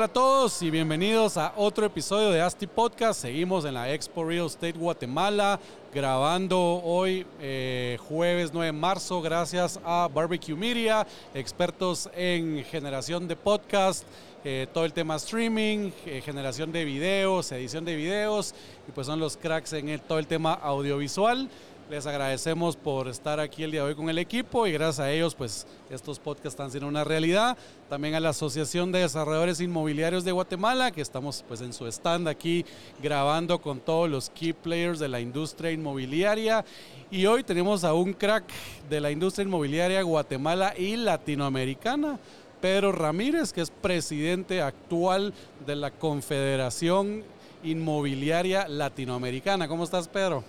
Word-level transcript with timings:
Hola 0.00 0.06
a 0.06 0.12
todos 0.14 0.62
y 0.62 0.70
bienvenidos 0.70 1.36
a 1.36 1.52
otro 1.56 1.84
episodio 1.84 2.30
de 2.30 2.40
ASTI 2.40 2.66
Podcast. 2.66 3.20
Seguimos 3.20 3.66
en 3.66 3.74
la 3.74 3.92
Expo 3.92 4.24
Real 4.24 4.46
Estate 4.46 4.72
Guatemala, 4.72 5.60
grabando 5.92 6.58
hoy 6.58 7.26
eh, 7.38 7.98
jueves 8.08 8.50
9 8.50 8.64
de 8.64 8.72
marzo 8.72 9.20
gracias 9.20 9.78
a 9.84 10.08
Barbecue 10.10 10.56
Media, 10.56 11.06
expertos 11.34 12.08
en 12.16 12.64
generación 12.64 13.28
de 13.28 13.36
podcast, 13.36 14.04
eh, 14.42 14.66
todo 14.72 14.86
el 14.86 14.94
tema 14.94 15.16
streaming, 15.16 15.90
eh, 16.06 16.22
generación 16.24 16.72
de 16.72 16.86
videos, 16.86 17.52
edición 17.52 17.84
de 17.84 17.94
videos 17.94 18.54
y 18.88 18.92
pues 18.92 19.06
son 19.06 19.20
los 19.20 19.36
cracks 19.36 19.74
en 19.74 19.98
todo 19.98 20.18
el 20.18 20.26
tema 20.26 20.54
audiovisual. 20.54 21.50
Les 21.90 22.06
agradecemos 22.06 22.76
por 22.76 23.08
estar 23.08 23.40
aquí 23.40 23.64
el 23.64 23.72
día 23.72 23.82
de 23.82 23.88
hoy 23.88 23.94
con 23.96 24.08
el 24.08 24.18
equipo 24.18 24.64
y 24.64 24.70
gracias 24.70 25.00
a 25.00 25.10
ellos 25.10 25.34
pues 25.34 25.66
estos 25.90 26.20
podcasts 26.20 26.50
están 26.50 26.70
siendo 26.70 26.86
una 26.86 27.02
realidad. 27.02 27.58
También 27.88 28.14
a 28.14 28.20
la 28.20 28.28
Asociación 28.28 28.92
de 28.92 29.00
Desarrolladores 29.00 29.60
Inmobiliarios 29.60 30.22
de 30.22 30.30
Guatemala 30.30 30.92
que 30.92 31.00
estamos 31.00 31.44
pues 31.48 31.60
en 31.62 31.72
su 31.72 31.88
stand 31.88 32.28
aquí 32.28 32.64
grabando 33.02 33.60
con 33.60 33.80
todos 33.80 34.08
los 34.08 34.30
key 34.30 34.52
players 34.52 35.00
de 35.00 35.08
la 35.08 35.18
industria 35.18 35.72
inmobiliaria 35.72 36.64
y 37.10 37.26
hoy 37.26 37.42
tenemos 37.42 37.82
a 37.82 37.92
un 37.92 38.12
crack 38.12 38.44
de 38.88 39.00
la 39.00 39.10
industria 39.10 39.44
inmobiliaria 39.44 40.00
Guatemala 40.02 40.74
y 40.78 40.94
latinoamericana. 40.94 42.20
Pedro 42.60 42.92
Ramírez, 42.92 43.52
que 43.52 43.62
es 43.62 43.70
presidente 43.70 44.62
actual 44.62 45.34
de 45.66 45.74
la 45.74 45.90
Confederación 45.90 47.24
Inmobiliaria 47.64 48.68
Latinoamericana. 48.68 49.66
¿Cómo 49.66 49.82
estás, 49.82 50.06
Pedro? 50.06 50.44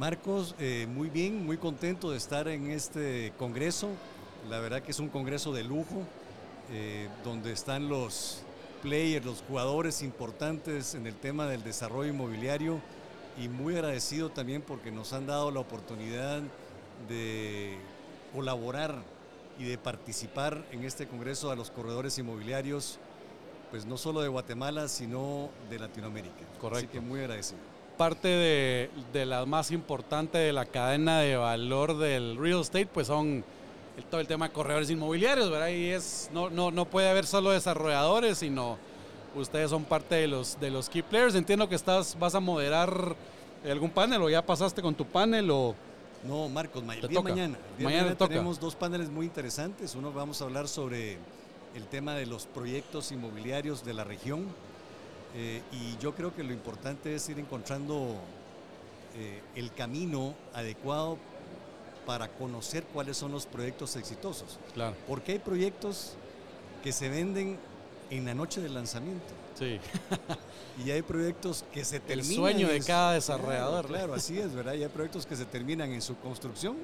Marcos, 0.00 0.54
eh, 0.58 0.86
muy 0.88 1.10
bien, 1.10 1.44
muy 1.44 1.58
contento 1.58 2.10
de 2.10 2.16
estar 2.16 2.48
en 2.48 2.70
este 2.70 3.34
congreso. 3.36 3.90
La 4.48 4.58
verdad 4.58 4.80
que 4.80 4.92
es 4.92 4.98
un 4.98 5.10
congreso 5.10 5.52
de 5.52 5.62
lujo, 5.62 6.04
eh, 6.70 7.10
donde 7.22 7.52
están 7.52 7.90
los 7.90 8.40
players, 8.82 9.26
los 9.26 9.42
jugadores 9.46 10.00
importantes 10.00 10.94
en 10.94 11.06
el 11.06 11.16
tema 11.16 11.46
del 11.48 11.62
desarrollo 11.62 12.08
inmobiliario 12.08 12.80
y 13.38 13.50
muy 13.50 13.74
agradecido 13.74 14.30
también 14.30 14.62
porque 14.62 14.90
nos 14.90 15.12
han 15.12 15.26
dado 15.26 15.50
la 15.50 15.60
oportunidad 15.60 16.40
de 17.06 17.76
colaborar 18.34 19.02
y 19.58 19.64
de 19.64 19.76
participar 19.76 20.64
en 20.72 20.84
este 20.84 21.08
congreso 21.08 21.50
a 21.50 21.56
los 21.56 21.70
corredores 21.70 22.16
inmobiliarios, 22.16 22.98
pues 23.70 23.84
no 23.84 23.98
solo 23.98 24.22
de 24.22 24.28
Guatemala, 24.28 24.88
sino 24.88 25.50
de 25.68 25.78
Latinoamérica. 25.78 26.46
Correcto. 26.58 26.78
Así 26.78 26.86
que 26.86 27.00
muy 27.00 27.20
agradecido 27.20 27.79
parte 28.00 28.28
de, 28.28 28.90
de 29.12 29.26
las 29.26 29.46
más 29.46 29.70
importantes 29.70 30.40
de 30.40 30.54
la 30.54 30.64
cadena 30.64 31.20
de 31.20 31.36
valor 31.36 31.98
del 31.98 32.38
real 32.38 32.62
estate, 32.62 32.86
pues 32.86 33.08
son 33.08 33.44
todo 34.10 34.22
el 34.22 34.26
tema 34.26 34.48
de 34.48 34.54
corredores 34.54 34.88
inmobiliarios, 34.88 35.50
¿verdad? 35.50 35.68
Y 35.68 35.90
es, 35.90 36.30
no, 36.32 36.48
no, 36.48 36.70
no 36.70 36.86
puede 36.86 37.10
haber 37.10 37.26
solo 37.26 37.50
desarrolladores, 37.50 38.38
sino 38.38 38.78
ustedes 39.34 39.68
son 39.68 39.84
parte 39.84 40.14
de 40.14 40.28
los, 40.28 40.58
de 40.58 40.70
los 40.70 40.88
key 40.88 41.02
players. 41.02 41.34
Entiendo 41.34 41.68
que 41.68 41.74
estás, 41.74 42.18
vas 42.18 42.34
a 42.34 42.40
moderar 42.40 43.14
algún 43.70 43.90
panel 43.90 44.22
o 44.22 44.30
ya 44.30 44.40
pasaste 44.40 44.80
con 44.80 44.94
tu 44.94 45.04
panel 45.04 45.50
o... 45.50 45.74
No, 46.24 46.48
Marcos, 46.48 46.82
el 47.02 47.06
día 47.06 47.20
mañana. 47.20 47.58
mañana, 47.78 48.14
tenemos 48.14 48.58
dos 48.58 48.74
paneles 48.76 49.10
muy 49.10 49.26
interesantes. 49.26 49.94
Uno 49.94 50.10
vamos 50.10 50.40
a 50.40 50.44
hablar 50.46 50.68
sobre 50.68 51.18
el 51.74 51.86
tema 51.90 52.14
de 52.14 52.24
los 52.24 52.46
proyectos 52.46 53.12
inmobiliarios 53.12 53.84
de 53.84 53.92
la 53.92 54.04
región 54.04 54.46
eh, 55.34 55.62
y 55.72 55.96
yo 55.98 56.14
creo 56.14 56.34
que 56.34 56.42
lo 56.42 56.52
importante 56.52 57.14
es 57.14 57.28
ir 57.28 57.38
encontrando 57.38 58.16
eh, 59.16 59.40
el 59.54 59.72
camino 59.72 60.34
adecuado 60.54 61.18
para 62.06 62.28
conocer 62.28 62.84
cuáles 62.84 63.16
son 63.16 63.32
los 63.32 63.46
proyectos 63.46 63.96
exitosos. 63.96 64.58
Claro. 64.74 64.96
Porque 65.06 65.32
hay 65.32 65.38
proyectos 65.38 66.14
que 66.82 66.92
se 66.92 67.08
venden 67.08 67.58
en 68.10 68.24
la 68.24 68.34
noche 68.34 68.60
del 68.60 68.74
lanzamiento. 68.74 69.26
Sí. 69.58 69.78
y 70.84 70.90
hay 70.90 71.02
proyectos 71.02 71.64
que 71.72 71.84
se 71.84 72.00
terminan. 72.00 72.30
El 72.30 72.36
sueño 72.36 72.68
de 72.68 72.80
cada 72.80 73.12
desarrollador. 73.12 73.86
Claro, 73.86 74.14
así 74.14 74.38
es, 74.38 74.52
¿verdad? 74.54 74.74
Y 74.74 74.82
hay 74.82 74.88
proyectos 74.88 75.26
que 75.26 75.36
se 75.36 75.44
terminan 75.44 75.92
en 75.92 76.02
su 76.02 76.16
construcción 76.18 76.76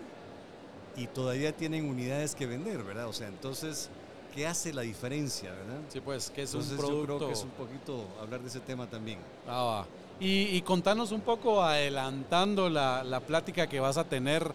y 0.96 1.06
todavía 1.08 1.52
tienen 1.52 1.88
unidades 1.88 2.34
que 2.34 2.46
vender, 2.46 2.82
¿verdad? 2.82 3.08
O 3.08 3.12
sea, 3.12 3.28
entonces 3.28 3.90
qué 4.36 4.46
hace 4.46 4.72
la 4.72 4.82
diferencia, 4.82 5.50
¿verdad? 5.50 5.80
Sí, 5.88 6.00
pues, 6.00 6.30
que 6.30 6.42
es 6.42 6.54
un 6.54 6.62
producto... 6.76 7.14
Yo 7.14 7.16
creo 7.16 7.28
que 7.28 7.34
es 7.34 7.42
un 7.42 7.50
poquito 7.50 8.04
hablar 8.20 8.40
de 8.42 8.48
ese 8.48 8.60
tema 8.60 8.86
también. 8.86 9.18
Ah, 9.48 9.62
va. 9.62 9.86
Y, 10.20 10.60
contanos 10.62 11.10
un 11.10 11.22
poco, 11.22 11.62
adelantando 11.62 12.68
la, 12.68 13.22
plática 13.26 13.66
que 13.66 13.80
vas 13.80 13.96
a 13.96 14.04
tener, 14.04 14.54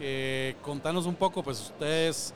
eh, 0.00 0.56
contanos 0.62 1.06
un 1.06 1.14
poco, 1.14 1.42
pues 1.42 1.60
ustedes 1.60 2.34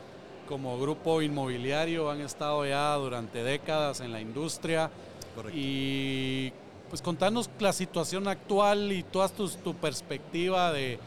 como 0.48 0.78
grupo 0.78 1.22
inmobiliario 1.22 2.08
han 2.08 2.20
estado 2.20 2.64
ya 2.64 2.94
durante 2.94 3.42
décadas 3.42 4.00
en 4.00 4.12
la 4.12 4.20
industria. 4.20 4.90
Correcto. 5.34 5.58
Y 5.58 6.52
pues 6.88 7.02
contanos 7.02 7.50
la 7.58 7.72
situación 7.72 8.28
actual 8.28 8.92
y 8.92 9.02
toda 9.02 9.28
tu, 9.28 9.48
tu 9.48 9.74
perspectiva 9.74 10.72
de, 10.72 11.00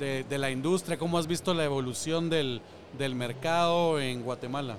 de, 0.00 0.38
la 0.38 0.50
industria, 0.50 0.98
cómo 0.98 1.18
has 1.18 1.26
visto 1.26 1.54
la 1.54 1.64
evolución 1.64 2.30
del, 2.30 2.60
del 2.98 3.14
mercado 3.14 4.00
en 4.00 4.22
Guatemala. 4.22 4.76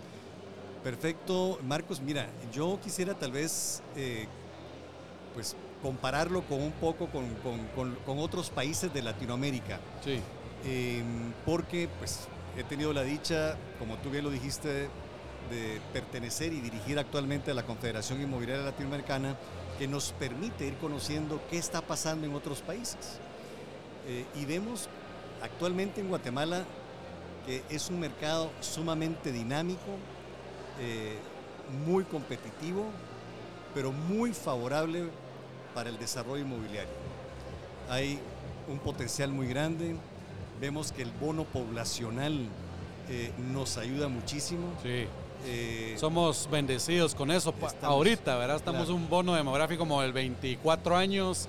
Perfecto, 0.83 1.59
Marcos. 1.63 2.01
Mira, 2.01 2.27
yo 2.51 2.79
quisiera 2.83 3.13
tal 3.13 3.31
vez 3.31 3.83
eh, 3.95 4.27
pues 5.33 5.55
compararlo 5.81 6.41
con 6.43 6.61
un 6.61 6.71
poco 6.71 7.07
con, 7.07 8.19
otros 8.19 8.49
países 8.49 8.93
de 8.93 9.01
Latinoamérica. 9.01 9.79
Sí. 10.03 10.19
Em, 10.65 11.33
porque 11.45 11.89
pues 11.99 12.27
he 12.57 12.63
tenido 12.63 12.93
la 12.93 13.03
dicha, 13.03 13.57
como 13.79 13.97
tú 13.97 14.09
bien 14.09 14.23
lo 14.23 14.29
dijiste, 14.29 14.89
de 15.49 15.81
pertenecer 15.93 16.53
y 16.53 16.61
dirigir 16.61 16.99
actualmente 16.99 17.51
a 17.51 17.53
la 17.53 17.63
Confederación 17.63 18.21
Inmobiliaria 18.21 18.65
Latinoamericana, 18.65 19.35
que 19.77 19.87
nos 19.87 20.11
permite 20.13 20.67
ir 20.67 20.77
conociendo 20.77 21.41
qué 21.49 21.57
está 21.57 21.81
pasando 21.81 22.27
en 22.27 22.35
otros 22.35 22.61
países. 22.61 23.19
Eh, 24.07 24.25
y 24.35 24.45
vemos 24.45 24.89
actualmente 25.41 26.01
en 26.01 26.09
Guatemala 26.09 26.63
que 27.45 27.63
es 27.69 27.89
un 27.89 27.99
mercado 27.99 28.51
sumamente 28.61 29.31
dinámico, 29.31 29.97
eh, 30.81 31.15
muy 31.85 32.03
competitivo, 32.03 32.85
pero 33.73 33.91
muy 33.91 34.33
favorable 34.33 35.03
para 35.73 35.89
el 35.89 35.97
desarrollo 35.97 36.41
inmobiliario. 36.41 36.91
Hay 37.89 38.19
un 38.67 38.79
potencial 38.79 39.31
muy 39.31 39.47
grande, 39.47 39.95
vemos 40.59 40.91
que 40.91 41.03
el 41.03 41.11
bono 41.11 41.43
poblacional 41.45 42.47
eh, 43.09 43.31
nos 43.53 43.77
ayuda 43.77 44.07
muchísimo. 44.07 44.67
Sí. 44.83 45.05
Eh, 45.45 45.95
Somos 45.97 46.47
bendecidos 46.51 47.15
con 47.15 47.31
eso 47.31 47.53
ahorita, 47.81 48.37
¿verdad? 48.37 48.57
Estamos 48.57 48.89
un 48.89 49.09
bono 49.09 49.33
demográfico 49.35 49.79
como 49.79 50.03
el 50.03 50.13
24 50.13 50.95
años 50.95 51.47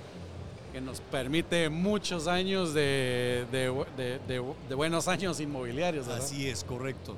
que 0.73 0.81
nos 0.81 1.01
permite 1.01 1.69
muchos 1.69 2.27
años 2.27 2.73
de, 2.73 3.47
de, 3.53 4.75
buenos 4.75 5.09
años 5.09 5.39
inmobiliarios. 5.41 6.09
Así 6.09 6.49
es, 6.49 6.65
correcto. 6.65 7.15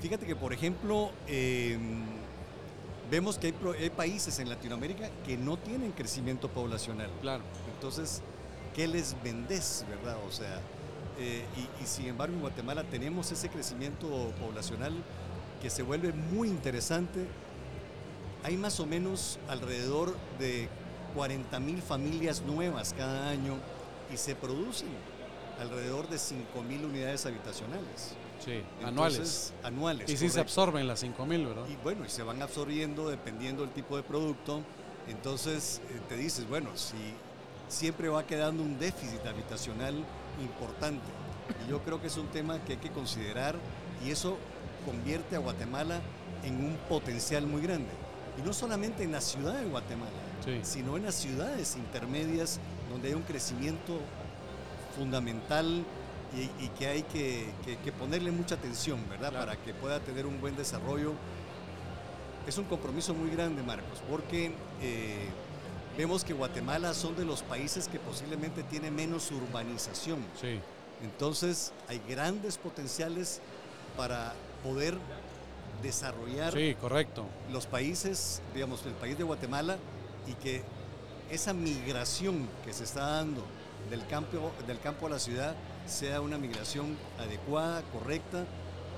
Fíjate 0.00 0.26
que, 0.26 0.36
por 0.36 0.52
ejemplo, 0.52 1.10
em, 1.26 2.04
vemos 3.10 3.38
que 3.38 3.54
hay, 3.78 3.90
países 3.90 4.38
en 4.38 4.48
Latinoamérica 4.48 5.10
que 5.26 5.36
no 5.36 5.56
tienen 5.56 5.92
crecimiento 5.92 6.48
poblacional. 6.48 7.10
Claro. 7.20 7.42
Entonces, 7.74 8.22
¿qué 8.74 8.86
les 8.86 9.16
vendes, 9.22 9.84
verdad? 9.88 10.16
O 10.28 10.30
sea, 10.30 10.60
eh, 11.18 11.44
y, 11.82 11.86
sin 11.86 12.06
embargo 12.06 12.34
en 12.34 12.40
Guatemala 12.40 12.84
tenemos 12.84 13.32
ese 13.32 13.48
crecimiento 13.48 14.08
poblacional 14.40 14.92
que 15.60 15.68
se 15.68 15.82
vuelve 15.82 16.12
muy 16.12 16.48
interesante. 16.48 17.26
Hay 18.44 18.56
más 18.56 18.78
o 18.78 18.86
menos 18.86 19.40
alrededor 19.48 20.14
de 20.38 20.68
40 21.16 21.58
mil 21.58 21.82
familias 21.82 22.42
nuevas 22.42 22.94
cada 22.96 23.30
año 23.30 23.56
y 24.12 24.16
se 24.16 24.36
producen 24.36 24.88
alrededor 25.60 26.08
de 26.08 26.18
5 26.18 26.62
mil 26.62 26.84
unidades 26.84 27.26
habitacionales. 27.26 28.14
Sí, 28.44 28.62
anuales. 28.84 29.52
Anuales. 29.62 30.08
Y 30.08 30.16
si 30.16 30.28
se 30.28 30.40
absorben 30.40 30.86
las 30.86 31.00
5 31.00 31.26
mil, 31.26 31.46
¿verdad? 31.46 31.66
Y 31.68 31.76
bueno, 31.82 32.04
y 32.04 32.08
se 32.08 32.22
van 32.22 32.40
absorbiendo 32.42 33.08
dependiendo 33.08 33.62
del 33.62 33.72
tipo 33.72 33.96
de 33.96 34.02
producto. 34.02 34.62
Entonces 35.08 35.80
eh, 35.90 36.00
te 36.08 36.16
dices, 36.16 36.48
bueno, 36.48 36.70
si 36.74 36.96
siempre 37.68 38.08
va 38.08 38.26
quedando 38.26 38.62
un 38.62 38.78
déficit 38.78 39.24
habitacional 39.26 39.94
importante. 40.40 41.04
Y 41.66 41.70
yo 41.70 41.82
creo 41.82 42.00
que 42.00 42.08
es 42.08 42.16
un 42.16 42.28
tema 42.28 42.58
que 42.64 42.72
hay 42.72 42.78
que 42.78 42.90
considerar 42.90 43.56
y 44.04 44.10
eso 44.10 44.36
convierte 44.84 45.36
a 45.36 45.38
Guatemala 45.38 46.00
en 46.44 46.56
un 46.64 46.76
potencial 46.88 47.46
muy 47.46 47.62
grande. 47.62 47.90
Y 48.38 48.42
no 48.42 48.52
solamente 48.52 49.02
en 49.02 49.12
la 49.12 49.20
ciudad 49.20 49.54
de 49.54 49.66
Guatemala, 49.66 50.10
sino 50.62 50.96
en 50.96 51.04
las 51.04 51.16
ciudades 51.16 51.76
intermedias 51.76 52.60
donde 52.90 53.08
hay 53.08 53.14
un 53.14 53.22
crecimiento 53.22 53.98
fundamental 54.96 55.84
y, 56.36 56.64
y 56.64 56.68
que 56.78 56.86
hay 56.86 57.02
que, 57.04 57.50
que- 57.64 57.76
que 57.78 57.92
ponerle 57.92 58.30
mucha 58.30 58.54
atención, 58.56 58.98
¿verdad? 59.08 59.30
Claro. 59.30 59.46
Para 59.46 59.56
que 59.62 59.72
pueda 59.74 60.00
tener 60.00 60.26
un 60.26 60.40
buen 60.40 60.56
desarrollo. 60.56 61.12
Es 62.46 62.56
un 62.58 62.64
compromiso 62.64 63.12
muy 63.14 63.30
grande, 63.30 63.62
Marcos, 63.62 64.00
porque 64.08 64.52
eh, 64.80 65.28
vemos 65.98 66.24
que 66.24 66.32
Guatemala 66.32 66.94
son 66.94 67.14
de 67.16 67.24
los 67.26 67.42
países 67.42 67.88
que 67.88 67.98
posiblemente 67.98 68.62
tiene 68.62 68.90
menos 68.90 69.30
urbanización. 69.30 70.18
Sí, 70.40 70.58
Entonces 71.02 71.72
hay 71.88 72.00
grandes 72.08 72.56
potenciales 72.56 73.40
para 73.96 74.32
poder 74.64 74.96
desarrollar 75.82 76.52
sí, 76.54 76.74
correcto. 76.80 77.26
los 77.52 77.66
países, 77.66 78.40
digamos, 78.54 78.84
el 78.86 78.92
país 78.94 79.16
de 79.18 79.24
Guatemala 79.24 79.76
y 80.26 80.32
que 80.34 80.62
esa 81.30 81.52
migración 81.52 82.48
que 82.64 82.72
se 82.72 82.84
está 82.84 83.00
dando 83.06 83.44
del 83.90 84.06
campo, 84.06 84.50
del 84.66 84.80
campo 84.80 85.06
a 85.06 85.10
la 85.10 85.18
ciudad 85.18 85.54
sea 85.88 86.20
una 86.20 86.38
migración 86.38 86.96
adecuada, 87.18 87.82
correcta 87.92 88.44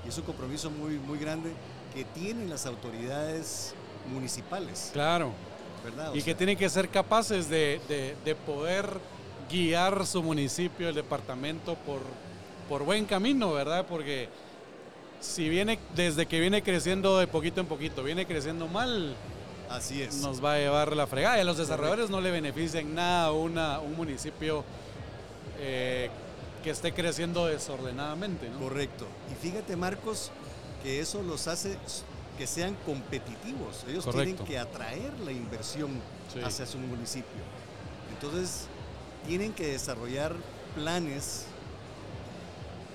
y 0.05 0.09
es 0.09 0.17
un 0.17 0.23
compromiso 0.25 0.69
muy, 0.69 0.95
muy 0.99 1.17
grande 1.17 1.51
que 1.93 2.03
tienen 2.03 2.49
las 2.49 2.65
autoridades 2.65 3.73
municipales, 4.11 4.89
Claro. 4.93 5.31
¿verdad? 5.83 6.11
O 6.11 6.15
Y 6.15 6.21
que 6.21 6.35
tienen 6.35 6.57
que 6.57 6.69
ser 6.69 6.89
capaces 6.89 7.49
de, 7.49 7.79
de- 7.87 8.15
de 8.23 8.35
poder 8.35 8.85
guiar 9.49 10.05
su 10.05 10.21
municipio, 10.23 10.89
el 10.89 10.95
departamento, 10.95 11.75
por, 11.75 12.01
por 12.69 12.83
buen 12.83 13.05
camino, 13.05 13.51
¿verdad? 13.53 13.85
Porque 13.87 14.29
si 15.19 15.49
viene, 15.49 15.77
desde 15.95 16.25
que 16.25 16.39
viene 16.39 16.61
creciendo 16.63 17.17
de 17.19 17.27
poquito 17.27 17.61
en 17.61 17.67
poquito, 17.67 18.03
viene 18.03 18.25
creciendo 18.25 18.67
mal, 18.67 19.15
Así 19.69 20.01
es. 20.01 20.15
nos 20.21 20.43
va 20.43 20.53
a 20.53 20.57
llevar 20.57 20.95
la 20.95 21.05
fregada. 21.07 21.37
Y 21.37 21.41
a 21.41 21.43
los 21.43 21.57
desarrolladores 21.57 22.09
no 22.09 22.21
le 22.21 22.31
beneficia 22.31 22.79
en 22.79 22.95
nada 22.95 23.31
una, 23.31 23.79
un 23.79 23.95
municipio 23.95 24.63
eh, 25.59 26.09
que 26.63 26.69
esté 26.69 26.93
creciendo 26.93 27.45
desordenadamente, 27.47 28.49
¿no? 28.49 28.59
Correcto. 28.59 29.05
Y 29.31 29.35
fíjate, 29.35 29.75
Marcos, 29.75 30.31
que 30.83 30.99
eso 30.99 31.21
los 31.23 31.47
hace 31.47 31.77
que 32.37 32.47
sean 32.47 32.75
competitivos. 32.85 33.83
Ellos 33.87 34.05
Correcto. 34.05 34.43
tienen 34.43 34.45
que 34.45 34.57
atraer 34.59 35.11
la 35.19 35.31
inversión 35.31 35.89
Sí. 36.33 36.39
hacia 36.41 36.65
su 36.65 36.77
municipio. 36.77 37.41
Entonces, 38.13 38.67
tienen 39.27 39.53
que 39.53 39.67
desarrollar 39.67 40.35
planes 40.75 41.43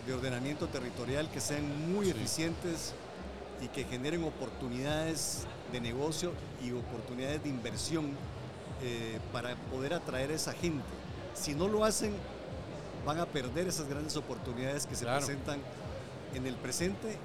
de 0.07 0.15
ordenamiento 0.15 0.67
territorial 0.69 1.31
que 1.31 1.41
sean 1.41 1.93
muy 1.93 2.07
Sí. 2.07 2.11
eficientes 2.13 2.95
y 3.63 3.69
que 3.69 3.85
generen 3.85 4.25
oportunidades 4.25 5.43
de 5.73 5.81
negocio 5.81 6.33
y 6.65 6.73
oportunidades 6.73 7.43
de 7.43 7.49
inversión 7.49 8.13
eh, 8.83 9.19
para 9.33 9.57
poder 9.71 9.95
atraer 9.95 10.31
a 10.31 10.35
esa 10.35 10.53
gente. 10.53 10.85
Si 11.35 11.55
no 11.55 11.67
lo 11.67 11.83
hacen, 11.85 12.13
van 13.07 13.21
a 13.21 13.25
perder 13.27 13.69
esas 13.69 13.89
grandes 13.89 14.17
oportunidades 14.17 14.85
que 14.87 14.95
se 14.97 15.05
Claro. 15.05 15.25
presentan 15.25 15.61
en 16.35 16.47
el 16.47 16.55
presente 16.57 17.17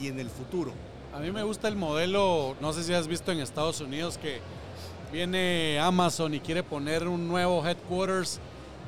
y 0.00 0.06
en 0.06 0.18
el 0.20 0.30
futuro. 0.30 0.72
A 1.12 1.18
mí 1.18 1.30
me 1.32 1.42
gusta 1.42 1.66
el 1.68 1.74
modelo, 1.76 2.54
no 2.60 2.72
sé 2.72 2.84
si 2.84 2.94
has 2.94 3.08
visto 3.08 3.32
en 3.32 3.40
Estados 3.40 3.80
Unidos 3.80 4.16
que 4.16 4.38
viene 5.12 5.78
Amazon 5.80 6.32
y 6.34 6.40
quiere 6.40 6.62
poner 6.62 7.08
un 7.08 7.26
nuevo 7.26 7.66
headquarters 7.66 8.38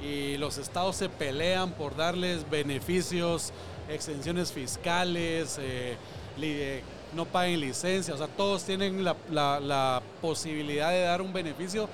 y 0.00 0.36
los 0.36 0.58
estados 0.58 0.94
se 0.96 1.08
pelean 1.08 1.72
por 1.72 1.96
darles 1.96 2.48
beneficios, 2.48 3.52
exenciones 3.88 4.52
fiscales, 4.52 5.58
eh, 5.60 5.96
eh, 6.40 6.82
no 7.14 7.24
paguen 7.26 7.60
licencia, 7.60 8.14
o 8.14 8.16
sea, 8.16 8.28
todos 8.28 8.62
tienen 8.64 9.02
la, 9.04 9.16
la- 9.30 9.58
la 9.60 10.02
posibilidad 10.20 10.90
de 10.90 11.02
dar 11.02 11.20
un 11.20 11.32
beneficio 11.32 11.88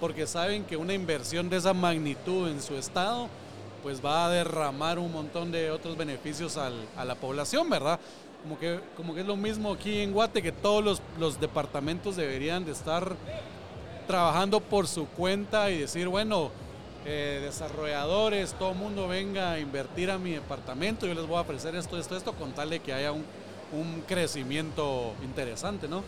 porque 0.00 0.26
saben 0.28 0.64
que 0.64 0.76
una 0.76 0.94
inversión 0.94 1.50
de 1.50 1.56
esa 1.56 1.74
magnitud 1.74 2.48
en 2.48 2.62
su 2.62 2.76
estado 2.76 3.28
pues 3.82 4.04
va 4.04 4.26
a 4.26 4.30
derramar 4.30 4.98
un 4.98 5.10
montón 5.12 5.50
de 5.52 5.70
otros 5.70 5.96
beneficios 5.96 6.56
al- 6.56 6.86
a 6.96 7.04
la 7.04 7.14
población, 7.16 7.68
¿verdad? 7.68 7.98
Como 8.42 8.58
que, 8.58 8.80
como 8.96 9.14
que 9.14 9.20
es 9.20 9.26
lo 9.26 9.36
mismo 9.36 9.72
aquí 9.72 10.00
en 10.00 10.12
Guate, 10.12 10.42
que 10.42 10.52
todos 10.52 10.82
los, 10.84 11.02
los 11.18 11.40
departamentos 11.40 12.16
deberían 12.16 12.64
de 12.64 12.72
estar 12.72 13.16
trabajando 14.06 14.60
por 14.60 14.86
su 14.88 15.06
cuenta 15.06 15.70
y 15.70 15.78
decir, 15.78 16.08
bueno, 16.08 16.50
eh, 17.04 17.40
desarrolladores, 17.42 18.54
todo 18.54 18.72
el 18.72 18.78
mundo 18.78 19.08
venga 19.08 19.52
a 19.52 19.58
invertir 19.60 20.10
a 20.10 20.18
mi 20.18 20.32
departamento, 20.32 21.06
yo 21.06 21.14
les 21.14 21.26
voy 21.26 21.36
a 21.36 21.40
ofrecer 21.40 21.74
esto, 21.74 21.98
esto, 21.98 22.16
esto, 22.16 22.32
con 22.34 22.52
tal 22.52 22.70
de 22.70 22.80
que 22.80 22.92
haya 22.92 23.12
un, 23.12 23.24
un 23.72 24.02
crecimiento 24.06 25.14
interesante, 25.22 25.88
¿no? 25.88 26.02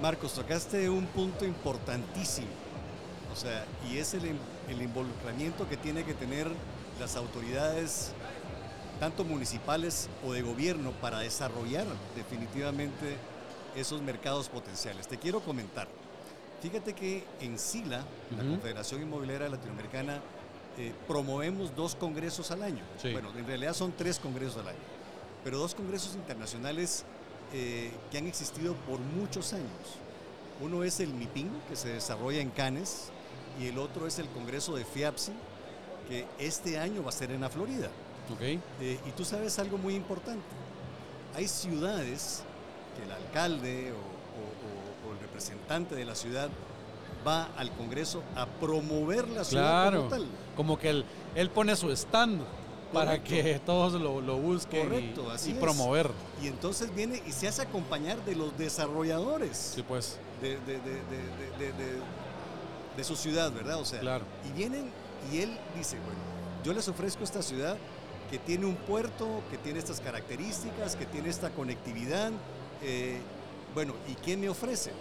Marcos, 0.00 0.32
tocaste 0.32 0.88
un 0.90 1.06
punto 1.06 1.44
importantísimo. 1.44 2.48
O 3.32 3.36
sea, 3.36 3.64
y 3.90 3.96
es 3.98 4.12
el, 4.14 4.36
el 4.68 4.82
involucramiento 4.82 5.68
que 5.68 5.76
tiene 5.78 6.04
que 6.04 6.12
tener 6.12 6.48
las 7.00 7.16
autoridades, 7.16 8.12
tanto 9.00 9.24
municipales 9.24 10.08
o 10.24 10.32
de 10.32 10.42
gobierno, 10.42 10.92
para 11.00 11.18
desarrollar 11.18 11.86
definitivamente 12.16 13.16
esos 13.76 14.02
mercados 14.02 14.48
potenciales. 14.48 15.08
Te 15.08 15.18
quiero 15.18 15.40
comentar. 15.40 15.88
Fíjate 16.60 16.92
que 16.92 17.24
en 17.40 17.58
SILA, 17.58 18.04
la. 18.30 18.44
Confederación 18.48 19.02
Inmobiliaria 19.02 19.48
Latinoamericana, 19.48 20.20
eh, 20.78 20.94
promovemos 21.08 21.74
dos 21.74 21.94
congresos 21.94 22.50
al 22.50 22.62
año. 22.62 22.82
Sí. 23.00 23.12
Bueno, 23.12 23.30
en 23.36 23.46
realidad 23.46 23.74
son 23.74 23.92
tres 23.92 24.18
congresos 24.18 24.58
al 24.58 24.68
año, 24.68 24.78
pero 25.44 25.58
dos 25.58 25.74
congresos 25.74 26.14
internacionales 26.14 27.04
eh, 27.52 27.90
que 28.10 28.18
han 28.18 28.26
existido 28.26 28.74
por 28.88 29.00
muchos 29.00 29.52
años. 29.52 29.98
Uno 30.60 30.84
es 30.84 31.00
el 31.00 31.12
MIPIN, 31.12 31.50
que 31.68 31.76
se 31.76 31.88
desarrolla 31.88 32.40
en 32.40 32.50
Cannes, 32.50 33.10
y 33.60 33.66
el 33.66 33.78
otro 33.78 34.06
es 34.06 34.18
el 34.18 34.28
Congreso 34.28 34.76
de 34.76 34.84
FIAPSI, 34.84 35.32
que 36.08 36.26
este 36.38 36.78
año 36.78 37.02
va 37.02 37.08
a 37.10 37.12
ser 37.12 37.30
en 37.30 37.40
la 37.40 37.48
Florida. 37.50 37.88
¿Ok? 38.32 38.40
Eh, 38.42 38.60
y 39.06 39.10
tú 39.16 39.24
sabes 39.24 39.58
algo 39.58 39.78
muy 39.78 39.94
importante. 39.94 40.44
Hay 41.34 41.48
ciudades 41.48 42.42
que 42.96 43.04
el 43.04 43.12
alcalde 43.12 43.92
o, 43.92 43.96
o- 43.96 45.08
o- 45.08 45.10
o 45.10 45.12
el 45.14 45.18
representante 45.20 45.94
de 45.94 46.04
la 46.04 46.14
ciudad 46.14 46.48
va 47.26 47.48
al 47.56 47.70
Congreso 47.72 48.22
a 48.36 48.46
promover 48.46 49.28
la 49.28 49.44
ciudad 49.44 49.82
Claro. 49.90 49.98
como 49.98 50.10
tal. 50.10 50.26
Como 50.56 50.78
que 50.78 50.90
él, 50.90 51.04
él 51.34 51.50
pone 51.50 51.74
su 51.76 51.90
stand 51.92 52.42
para 52.92 53.22
que 53.22 53.58
todos 53.66 53.94
lo, 53.94 54.20
lo 54.20 54.36
busquen 54.38 54.92
y- 55.16 55.30
así 55.30 55.50
y, 55.52 55.54
promover. 55.54 56.10
Y 56.42 56.48
entonces 56.48 56.94
viene 56.94 57.22
y 57.26 57.32
se 57.32 57.48
hace 57.48 57.62
acompañar 57.62 58.22
de 58.24 58.34
los 58.36 58.56
desarrolladores 58.58 59.56
Sí, 59.74 59.82
pues, 59.82 60.18
de- 60.40 60.58
de- 60.60 60.78
de- 60.80 62.02
de 62.96 63.04
su 63.04 63.16
ciudad, 63.16 63.50
¿verdad? 63.52 63.78
O 63.80 63.84
sea, 63.86 64.00
Claro. 64.00 64.24
y 64.48 64.52
vienen 64.52 64.90
y 65.30 65.38
él 65.40 65.58
dice, 65.76 65.96
bueno, 65.98 66.20
yo 66.64 66.72
les 66.72 66.88
ofrezco 66.88 67.22
esta 67.24 67.42
ciudad 67.42 67.76
que 68.30 68.38
tiene 68.38 68.64
un 68.66 68.76
puerto, 68.76 69.42
que 69.50 69.58
tiene 69.58 69.78
estas 69.78 70.00
características, 70.00 70.96
que 70.96 71.06
tiene 71.06 71.28
esta 71.28 71.50
conectividad. 71.50 72.30
eh, 72.82 73.20
bueno, 73.74 73.94
¿y 74.08 74.14
qué 74.16 74.36
me 74.36 74.48
ofrece? 74.48 74.92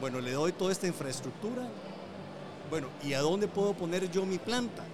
Bueno, 0.00 0.20
le 0.20 0.32
doy 0.32 0.52
toda 0.52 0.70
esta 0.72 0.86
infraestructura. 0.86 1.62
Bueno, 2.70 2.86
¿y 3.02 3.14
a 3.14 3.20
dónde 3.20 3.48
puedo 3.48 3.74
poner 3.74 4.10
yo 4.10 4.24
mi 4.24 4.38
planta? 4.38 4.84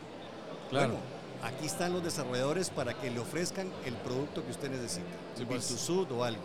claro. 0.71 0.95
Bueno, 0.95 1.03
aquí 1.43 1.67
están 1.67 1.93
los 1.93 2.03
desarrolladores 2.03 2.71
para 2.71 2.95
que 2.95 3.11
le 3.11 3.21
ofrezcan 3.21 3.69
el 3.85 3.95
producto 3.97 4.43
que 4.45 4.51
usted 4.51 4.71
necesita. 4.71 5.07
Sí, 5.37 5.45
pues. 5.45 5.65
Suit 5.65 6.11
o 6.11 6.25
algo. 6.25 6.41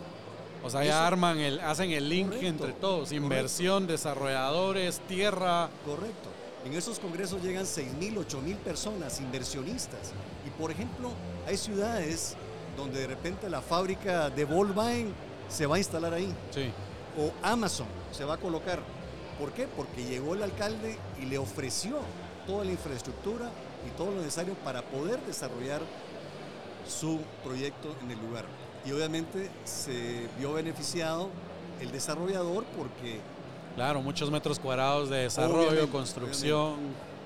O 0.62 0.70
sea, 0.70 0.84
ya 0.84 0.90
Eso- 0.98 1.00
arman 1.06 1.38
el, 1.40 1.58
hacen 1.60 1.90
el 1.90 2.08
link 2.08 2.26
Correcto, 2.28 2.46
entre 2.48 2.72
todos, 2.74 3.08
correcto. 3.08 3.14
inversión, 3.16 3.86
desarrolladores, 3.86 5.00
tierra. 5.08 5.70
Correcto. 5.84 6.28
En 6.64 6.74
esos 6.74 6.98
congresos 7.00 7.42
llegan 7.42 7.64
6.000, 7.64 8.24
8.000 8.24 8.56
personas, 8.58 9.20
inversionistas. 9.20 10.12
Y 10.46 10.50
por 10.50 10.70
ejemplo, 10.70 11.10
hay 11.46 11.56
ciudades 11.56 12.36
donde 12.76 13.00
de 13.00 13.06
repente 13.08 13.50
la 13.50 13.60
fábrica 13.60 14.30
de 14.30 14.44
Volkswagen 14.44 15.12
se 15.48 15.66
va 15.66 15.76
a 15.76 15.78
instalar 15.78 16.14
ahí. 16.14 16.32
Sí, 16.50 16.70
O 17.18 17.32
Amazon 17.42 17.88
se 18.12 18.24
va 18.24 18.34
a 18.34 18.38
colocar. 18.38 18.78
¿Por 19.38 19.52
qué? 19.52 19.66
Porque 19.66 20.04
llegó 20.04 20.34
el 20.34 20.42
alcalde 20.42 20.96
y 21.20 21.26
le 21.26 21.36
ofreció 21.36 21.98
toda 22.46 22.64
la 22.64 22.70
infraestructura 22.70 23.50
y 23.86 23.96
todo 23.96 24.12
lo 24.12 24.18
necesario 24.18 24.54
para 24.54 24.82
poder 24.82 25.20
desarrollar 25.26 25.82
su 26.86 27.20
proyecto 27.44 27.94
en 28.02 28.12
el 28.12 28.20
lugar. 28.20 28.44
Y 28.86 28.92
obviamente 28.92 29.50
se 29.64 30.28
vio 30.38 30.52
beneficiado 30.52 31.28
el 31.80 31.90
desarrollador 31.90 32.64
porque 32.76 33.20
claro, 33.74 34.02
muchos 34.02 34.30
metros 34.30 34.58
cuadrados 34.58 35.08
de 35.10 35.18
desarrollo, 35.18 35.68
Obviamente, 35.68 35.90
construcción. 35.90 36.74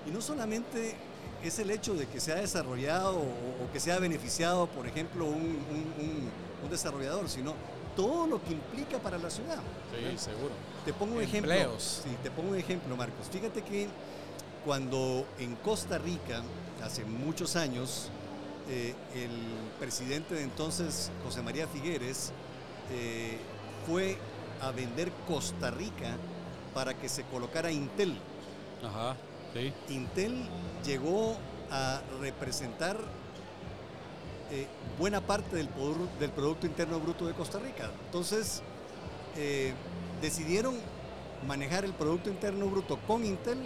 Y 0.06 0.10
no 0.10 0.20
solamente 0.20 0.96
es 1.42 1.58
el 1.58 1.70
hecho 1.70 1.94
de 1.94 2.06
que 2.06 2.20
se 2.20 2.32
ha 2.32 2.36
desarrollado 2.36 3.16
o, 3.18 3.64
o 3.64 3.72
que 3.72 3.80
se 3.80 3.92
ha 3.92 3.98
beneficiado, 3.98 4.66
por 4.68 4.86
ejemplo, 4.86 5.26
un, 5.26 5.34
un- 5.34 5.94
un- 5.98 6.30
un 6.64 6.70
desarrollador, 6.70 7.28
sino 7.28 7.54
todo 7.94 8.26
lo 8.26 8.42
que 8.42 8.52
implica 8.52 8.98
para 8.98 9.18
la 9.18 9.30
ciudad. 9.30 9.58
Sí, 9.90 10.18
seguro. 10.18 10.50
Te 10.84 10.92
pongo 10.92 11.16
un 11.16 11.22
ejemplo. 11.22 11.52
Empleos. 11.52 12.02
Sí, 12.04 12.10
te 12.22 12.30
pongo 12.30 12.50
un 12.50 12.56
ejemplo, 12.58 12.96
Marcos. 12.96 13.26
Fíjate 13.30 13.62
que 13.62 13.88
cuando 14.64 15.24
en 15.38 15.54
Costa 15.56 15.98
Rica, 15.98 16.42
hace 16.82 17.04
muchos 17.04 17.56
años, 17.56 18.08
eh, 18.68 18.94
el 19.14 19.30
presidente 19.78 20.34
de 20.34 20.42
entonces, 20.42 21.10
José 21.24 21.40
María 21.42 21.66
Figueres, 21.68 22.32
eh, 22.92 23.38
fue 23.86 24.18
a 24.60 24.70
vender 24.72 25.10
Costa 25.28 25.70
Rica 25.70 26.16
para 26.76 26.92
que 26.92 27.09
se 27.09 27.23
colocara 27.23 27.73
Intel. 27.73 28.18
Ajá, 28.85 29.16
sí. 29.54 29.73
Intel 29.88 30.47
llegó 30.85 31.35
a 31.71 32.02
representar 32.21 32.99
eh, 34.50 34.66
buena 34.99 35.23
parte 35.23 35.56
del, 35.56 35.71
del 36.21 36.30
Producto 36.33 36.66
Interno 36.66 37.00
Bruto 37.00 37.26
de 37.26 37.33
Costa 37.33 37.59
Rica. 37.59 37.90
Entonces, 38.04 38.61
eh, 39.38 39.73
decidieron 40.21 40.75
manejar 41.49 41.87
el 41.87 41.95
Producto 41.95 42.28
Interno 42.28 42.66
Bruto 42.66 42.99
con 43.06 43.25
Intel 43.25 43.56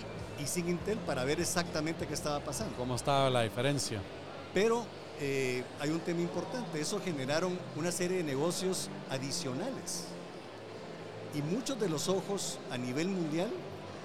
y 0.40 0.46
sin 0.46 0.68
Intel 0.68 0.98
para 0.98 1.24
ver 1.24 1.40
exactamente 1.40 2.06
qué 2.06 2.14
estaba 2.14 2.38
pasando. 2.38 2.76
¿Cómo 2.76 2.94
estaba 2.94 3.28
la 3.28 3.42
diferencia? 3.42 4.00
Pero 4.54 4.84
eh, 5.18 5.64
hay 5.80 5.90
un 5.90 5.98
tema 5.98 6.20
importante, 6.20 6.80
eso 6.80 7.00
generaron 7.04 7.58
una 7.74 7.90
serie 7.90 8.18
de 8.18 8.22
negocios 8.22 8.88
adicionales. 9.10 10.04
Y 11.34 11.42
muchos 11.42 11.78
de 11.78 11.88
los 11.88 12.08
ojos 12.08 12.58
a 12.70 12.76
nivel 12.78 13.08
mundial 13.08 13.50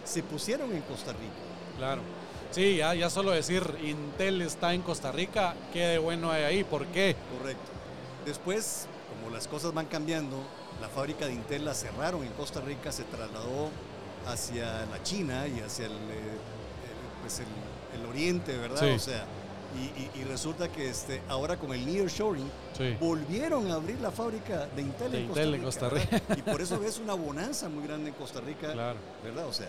se 0.03 0.21
pusieron 0.23 0.71
en 0.73 0.81
Costa 0.83 1.11
Rica. 1.11 1.77
Claro. 1.77 2.01
Sí, 2.51 2.77
ya, 2.77 2.93
ya 2.93 3.09
solo 3.09 3.31
decir 3.31 3.63
Intel 3.83 4.41
está 4.41 4.73
en 4.73 4.81
Costa 4.81 5.11
Rica, 5.11 5.55
qué 5.73 5.79
de 5.87 5.97
bueno 5.97 6.31
hay 6.31 6.43
ahí, 6.43 6.63
¿por 6.63 6.85
qué? 6.87 7.15
Correcto. 7.37 7.71
Después, 8.25 8.87
como 9.09 9.33
las 9.35 9.47
cosas 9.47 9.73
van 9.73 9.87
cambiando, 9.87 10.37
la 10.79 10.87
fábrica 10.87 11.25
de 11.25 11.33
Intel 11.33 11.65
la 11.65 11.73
cerraron 11.73 12.23
en 12.23 12.31
Costa 12.33 12.61
Rica, 12.61 12.91
se 12.91 13.03
trasladó 13.03 13.69
hacia 14.27 14.85
la 14.85 15.01
China 15.03 15.47
y 15.47 15.59
hacia 15.61 15.87
el, 15.87 15.91
eh, 15.93 15.95
el- 15.95 17.21
pues 17.21 17.39
el- 17.39 17.99
el 17.99 18.05
oriente, 18.07 18.57
¿verdad? 18.57 18.79
Sí. 18.79 18.89
O 18.89 18.99
sea, 18.99 19.25
y, 19.75 20.19
y- 20.19 20.21
y 20.21 20.23
resulta 20.23 20.71
que 20.71 20.89
este, 20.89 21.21
ahora 21.29 21.57
con 21.57 21.73
el 21.73 21.85
nearshoring 21.85 22.49
Sí. 22.77 22.95
volvieron 22.99 23.69
a 23.71 23.75
abrir 23.75 23.99
la 24.01 24.11
fábrica 24.11 24.67
de 24.75 24.81
Intel, 24.81 25.11
De 25.11 25.17
en, 25.19 25.25
Intel 25.25 25.53
en 25.55 25.63
Costa 25.63 25.89
Rica. 25.89 26.21
Y 26.37 26.41
por 26.41 26.61
eso 26.61 26.79
ves 26.79 26.97
una 26.99 27.13
bonanza 27.13 27.69
muy 27.69 27.85
grande 27.85 28.09
en 28.09 28.15
Costa 28.15 28.41
Rica, 28.41 28.71
Claro. 28.73 28.97
¿verdad? 29.23 29.45
O 29.47 29.53
sea, 29.53 29.67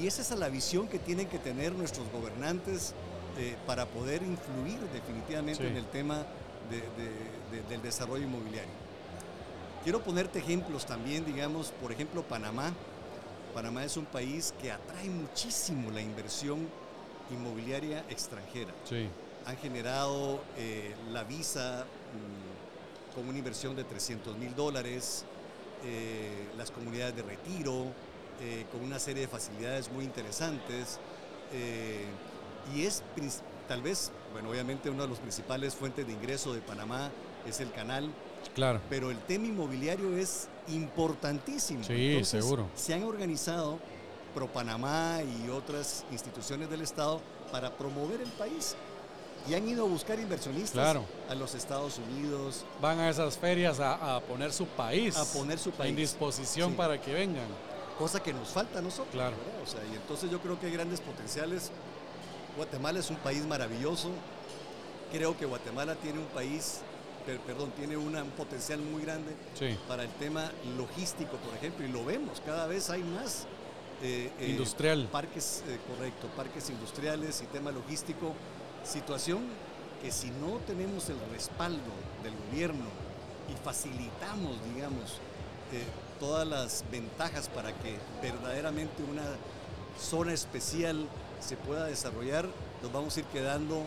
y, 0.00 0.06
esa 0.06 0.22
es 0.22 0.30
la 0.38 0.48
visión 0.48 0.88
que 0.88 0.98
tienen 0.98 1.28
que 1.28 1.38
tener 1.38 1.72
nuestros 1.72 2.06
gobernantes 2.12 2.94
eh, 3.38 3.56
para 3.66 3.86
poder 3.86 4.22
influir 4.22 4.80
definitivamente 4.92 5.62
Sí. 5.62 5.68
en 5.68 5.76
el 5.76 5.84
tema 5.86 6.24
de- 6.70 6.80
de- 6.80 7.56
de- 7.62 7.68
del 7.68 7.80
desarrollo 7.82 8.24
inmobiliario. 8.24 8.72
Quiero 9.84 10.02
ponerte 10.02 10.38
ejemplos 10.40 10.84
también, 10.84 11.24
digamos, 11.24 11.72
por 11.80 11.90
ejemplo, 11.92 12.22
Panamá. 12.22 12.72
Panamá 13.54 13.84
es 13.84 13.96
un 13.96 14.04
país 14.04 14.52
que 14.60 14.70
atrae 14.72 15.08
muchísimo 15.08 15.90
la 15.90 16.00
inversión 16.00 16.68
inmobiliaria 17.30 18.04
extranjera 18.08 18.72
Sí. 18.88 19.08
han 19.46 19.56
generado 19.58 20.40
eh, 20.56 20.94
la 21.12 21.24
visa 21.24 21.84
mm, 22.14 23.14
con 23.14 23.28
una 23.28 23.38
inversión 23.38 23.74
de 23.76 23.84
300 23.84 24.36
mil 24.36 24.54
dólares, 24.54 25.24
eh, 25.84 26.46
las 26.56 26.70
comunidades 26.70 27.16
de 27.16 27.22
retiro, 27.22 27.86
eh, 28.40 28.66
con 28.72 28.82
una 28.82 28.98
serie 28.98 29.22
de 29.22 29.28
facilidades 29.28 29.90
muy 29.90 30.04
interesantes. 30.04 30.98
y 32.72 32.84
es 32.84 33.02
tal 33.66 33.82
vez, 33.82 34.12
bueno, 34.32 34.50
obviamente 34.50 34.88
una 34.90 35.02
de 35.04 35.08
las 35.10 35.18
principales 35.18 35.74
fuentes 35.74 36.06
de 36.06 36.12
ingreso 36.12 36.52
de 36.54 36.60
Panamá 36.60 37.10
es 37.46 37.58
el 37.60 37.72
canal, 37.72 38.10
Claro. 38.54 38.80
pero 38.88 39.10
el 39.10 39.18
tema 39.18 39.46
inmobiliario 39.46 40.16
es 40.16 40.46
importantísimo. 40.68 41.82
Sí, 41.84 42.22
seguro. 42.24 42.68
Se 42.76 42.94
han 42.94 43.02
organizado 43.04 43.78
Pro 44.34 44.46
Panamá 44.48 45.18
y 45.22 45.48
otras 45.50 46.04
instituciones 46.10 46.70
del 46.70 46.82
Estado 46.82 47.20
para 47.52 47.70
promover 47.76 48.20
el 48.20 48.30
país 48.30 48.74
y 49.48 49.54
han 49.54 49.66
ido 49.68 49.84
a 49.86 49.88
buscar 49.88 50.18
inversionistas 50.20 50.72
Claro. 50.72 51.04
a 51.28 51.34
los 51.34 51.54
Estados 51.54 51.98
Unidos 51.98 52.64
Van 52.80 52.98
a 53.00 53.08
esas 53.08 53.38
ferias 53.38 53.80
a, 53.80 54.16
a 54.16 54.20
poner 54.20 54.52
su 54.52 54.66
país. 54.66 55.16
a 55.16 55.24
poner 55.24 55.58
su 55.58 55.70
país. 55.72 55.90
En 55.90 55.96
disposición 55.96 56.70
Sí. 56.72 56.76
para 56.76 57.00
que 57.00 57.12
vengan. 57.12 57.46
cosa 57.98 58.22
que 58.22 58.32
nos 58.32 58.48
falta 58.48 58.78
a 58.78 58.82
nosotros. 58.82 59.12
Claro. 59.12 59.36
O 59.62 59.66
sea, 59.66 59.80
y 59.90 59.94
entonces 59.94 60.30
yo 60.30 60.40
creo 60.40 60.58
que 60.58 60.66
hay 60.66 60.72
grandes 60.72 61.00
potenciales. 61.02 61.70
Guatemala 62.56 62.98
es 62.98 63.10
un 63.10 63.16
país 63.16 63.44
maravilloso. 63.46 64.08
Creo 65.12 65.36
que 65.36 65.44
Guatemala 65.44 65.94
tiene 65.96 66.18
un 66.20 66.26
país, 66.26 66.80
per- 67.26 67.40
perdón, 67.40 67.70
tiene 67.76 67.96
una- 67.98 68.22
un 68.22 68.30
potencial 68.30 68.78
muy 68.80 69.02
grande 69.02 69.34
Sí. 69.58 69.76
para 69.88 70.04
el 70.04 70.08
tema 70.14 70.50
logístico, 70.78 71.36
por 71.36 71.54
ejemplo, 71.56 71.84
y 71.84 71.90
lo 71.90 72.04
vemos, 72.04 72.40
cada 72.46 72.66
vez 72.66 72.88
hay 72.90 73.02
más 73.02 73.46
eh, 74.02 74.30
eh, 74.40 74.48
Industrial. 74.50 75.08
parques, 75.12 75.62
eh, 75.68 75.78
correcto, 75.88 76.28
parques 76.36 76.70
industriales 76.70 77.42
y 77.42 77.46
tema 77.46 77.70
logístico, 77.70 78.34
situación 78.84 79.40
que 80.02 80.10
si 80.10 80.30
no 80.30 80.56
tenemos 80.66 81.08
el 81.10 81.18
respaldo 81.32 81.78
del 82.22 82.32
gobierno 82.48 82.86
y 83.52 83.64
facilitamos, 83.64 84.56
digamos, 84.74 85.18
eh, 85.72 85.84
todas 86.18 86.46
las 86.46 86.84
ventajas 86.90 87.48
para 87.48 87.72
que 87.72 87.96
verdaderamente 88.22 89.02
una 89.02 89.24
zona 90.00 90.32
especial 90.32 91.06
se 91.40 91.56
pueda 91.56 91.84
desarrollar, 91.86 92.46
nos 92.82 92.92
vamos 92.92 93.16
a 93.16 93.20
ir 93.20 93.26
quedando, 93.26 93.82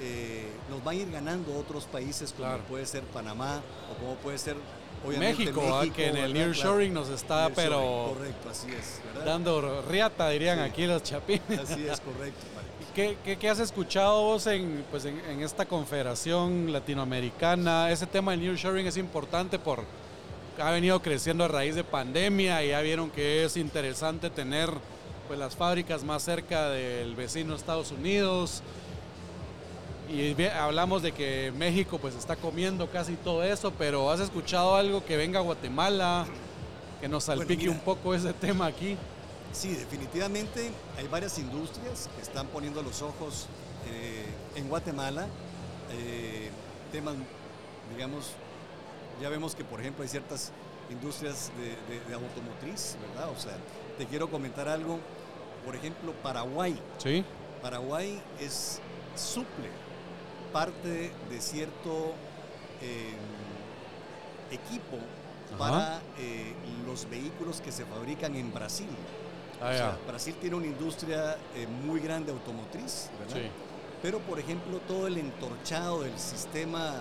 eh, 0.00 0.50
nos 0.70 0.82
van 0.82 0.96
a 0.96 0.98
ir 1.00 1.10
ganando 1.12 1.56
otros 1.56 1.84
países 1.84 2.32
como 2.32 2.48
Claro. 2.48 2.62
puede 2.64 2.86
ser 2.86 3.02
Panamá 3.04 3.60
o 3.92 4.00
como 4.00 4.14
puede 4.16 4.38
ser 4.38 4.56
obviamente 5.04 5.44
México, 5.44 5.62
¿ah? 5.74 5.84
que 5.94 6.08
en 6.08 6.16
el 6.16 6.32
nearshoring 6.32 6.92
nos 6.92 7.08
está, 7.08 7.50
pero 7.54 8.14
correcto, 8.14 8.50
así 8.50 8.68
es, 8.70 9.00
¿verdad? 9.14 9.24
dando 9.26 9.82
riata, 9.82 10.28
dirían 10.30 10.58
Sí. 10.58 10.64
aquí 10.64 10.86
los 10.86 11.02
chapines. 11.02 11.58
Así 11.58 11.86
es, 11.86 12.00
correcto. 12.00 12.40
¿Qué, 12.94 13.16
qué, 13.24 13.38
qué 13.38 13.48
has 13.48 13.58
escuchado 13.58 14.20
vos 14.22 14.46
en, 14.46 14.84
pues 14.90 15.06
en, 15.06 15.18
en 15.30 15.42
esta 15.42 15.64
confederación 15.64 16.72
latinoamericana? 16.72 17.90
Ese 17.90 18.06
tema 18.06 18.32
del 18.32 18.40
nearshoring 18.42 18.86
es 18.86 18.96
importante 18.98 19.58
por 19.58 19.82
ha 20.60 20.70
venido 20.70 21.00
creciendo 21.00 21.44
a 21.44 21.48
raíz 21.48 21.74
de 21.74 21.84
pandemia 21.84 22.62
y 22.62 22.68
ya 22.68 22.80
vieron 22.82 23.10
que 23.10 23.44
es 23.44 23.56
interesante 23.56 24.28
tener 24.28 24.68
pues 25.26 25.38
las 25.38 25.56
fábricas 25.56 26.04
más 26.04 26.22
cerca 26.22 26.68
del 26.68 27.14
vecino 27.14 27.54
Estados 27.54 27.90
Unidos. 27.90 28.62
Y 30.08 30.42
hablamos 30.44 31.02
de 31.02 31.12
que 31.12 31.52
México 31.56 31.98
pues 31.98 32.14
está 32.14 32.36
comiendo 32.36 32.88
casi 32.90 33.14
todo 33.14 33.42
eso, 33.42 33.72
pero 33.78 34.10
¿has 34.10 34.20
escuchado 34.20 34.74
algo 34.76 35.04
que 35.04 35.16
venga 35.16 35.38
a 35.38 35.42
Guatemala, 35.42 36.26
que 37.00 37.08
nos 37.08 37.24
Bueno, 37.26 37.40
salpique 37.40 37.62
mira. 37.64 37.72
un 37.72 37.80
poco 37.80 38.14
ese 38.14 38.32
tema 38.34 38.66
aquí? 38.66 38.96
Sí, 39.52 39.68
definitivamente 39.74 40.70
hay 40.98 41.08
varias 41.08 41.38
industrias 41.38 42.08
que 42.16 42.22
están 42.22 42.46
poniendo 42.48 42.82
los 42.82 43.00
ojos 43.02 43.46
eh, 43.90 44.26
en 44.56 44.68
Guatemala. 44.68 45.26
eh, 45.92 46.50
temas, 46.90 47.14
digamos, 47.94 48.32
ya 49.20 49.28
vemos 49.30 49.54
que 49.54 49.62
por 49.64 49.80
ejemplo 49.80 50.02
hay 50.02 50.08
ciertas 50.08 50.52
industrias 50.90 51.50
de, 51.58 51.68
de- 51.94 52.04
de 52.06 52.14
automotriz, 52.14 52.96
¿verdad? 53.08 53.30
O 53.30 53.38
sea, 53.40 53.52
te 53.98 54.06
quiero 54.06 54.30
comentar 54.30 54.68
algo. 54.68 54.98
Por 55.64 55.76
ejemplo, 55.76 56.12
Paraguay. 56.22 56.78
Sí, 56.98 57.24
Paraguay 57.62 58.20
es 58.40 58.80
suple 59.16 59.68
parte 60.52 61.12
de 61.30 61.40
cierto 61.40 62.12
eh, 62.80 63.14
equipo 64.50 64.98
Ajá. 65.54 65.58
para 65.58 66.02
eh, 66.18 66.54
los 66.86 67.08
vehículos 67.08 67.60
que 67.60 67.72
se 67.72 67.84
fabrican 67.84 68.34
en 68.36 68.52
Brasil. 68.52 68.88
Ah, 69.60 69.70
O 69.70 69.72
sea, 69.72 69.90
ya. 69.92 69.98
Brasil 70.06 70.34
tiene 70.40 70.56
una 70.56 70.66
industria 70.66 71.36
eh, 71.54 71.66
muy 71.66 72.00
grande 72.00 72.32
automotriz, 72.32 73.08
¿verdad? 73.18 73.36
Sí. 73.36 73.48
Pero, 74.02 74.18
por 74.20 74.38
ejemplo, 74.38 74.78
todo 74.88 75.06
el 75.06 75.16
entorchado 75.18 76.02
del 76.02 76.18
sistema 76.18 76.94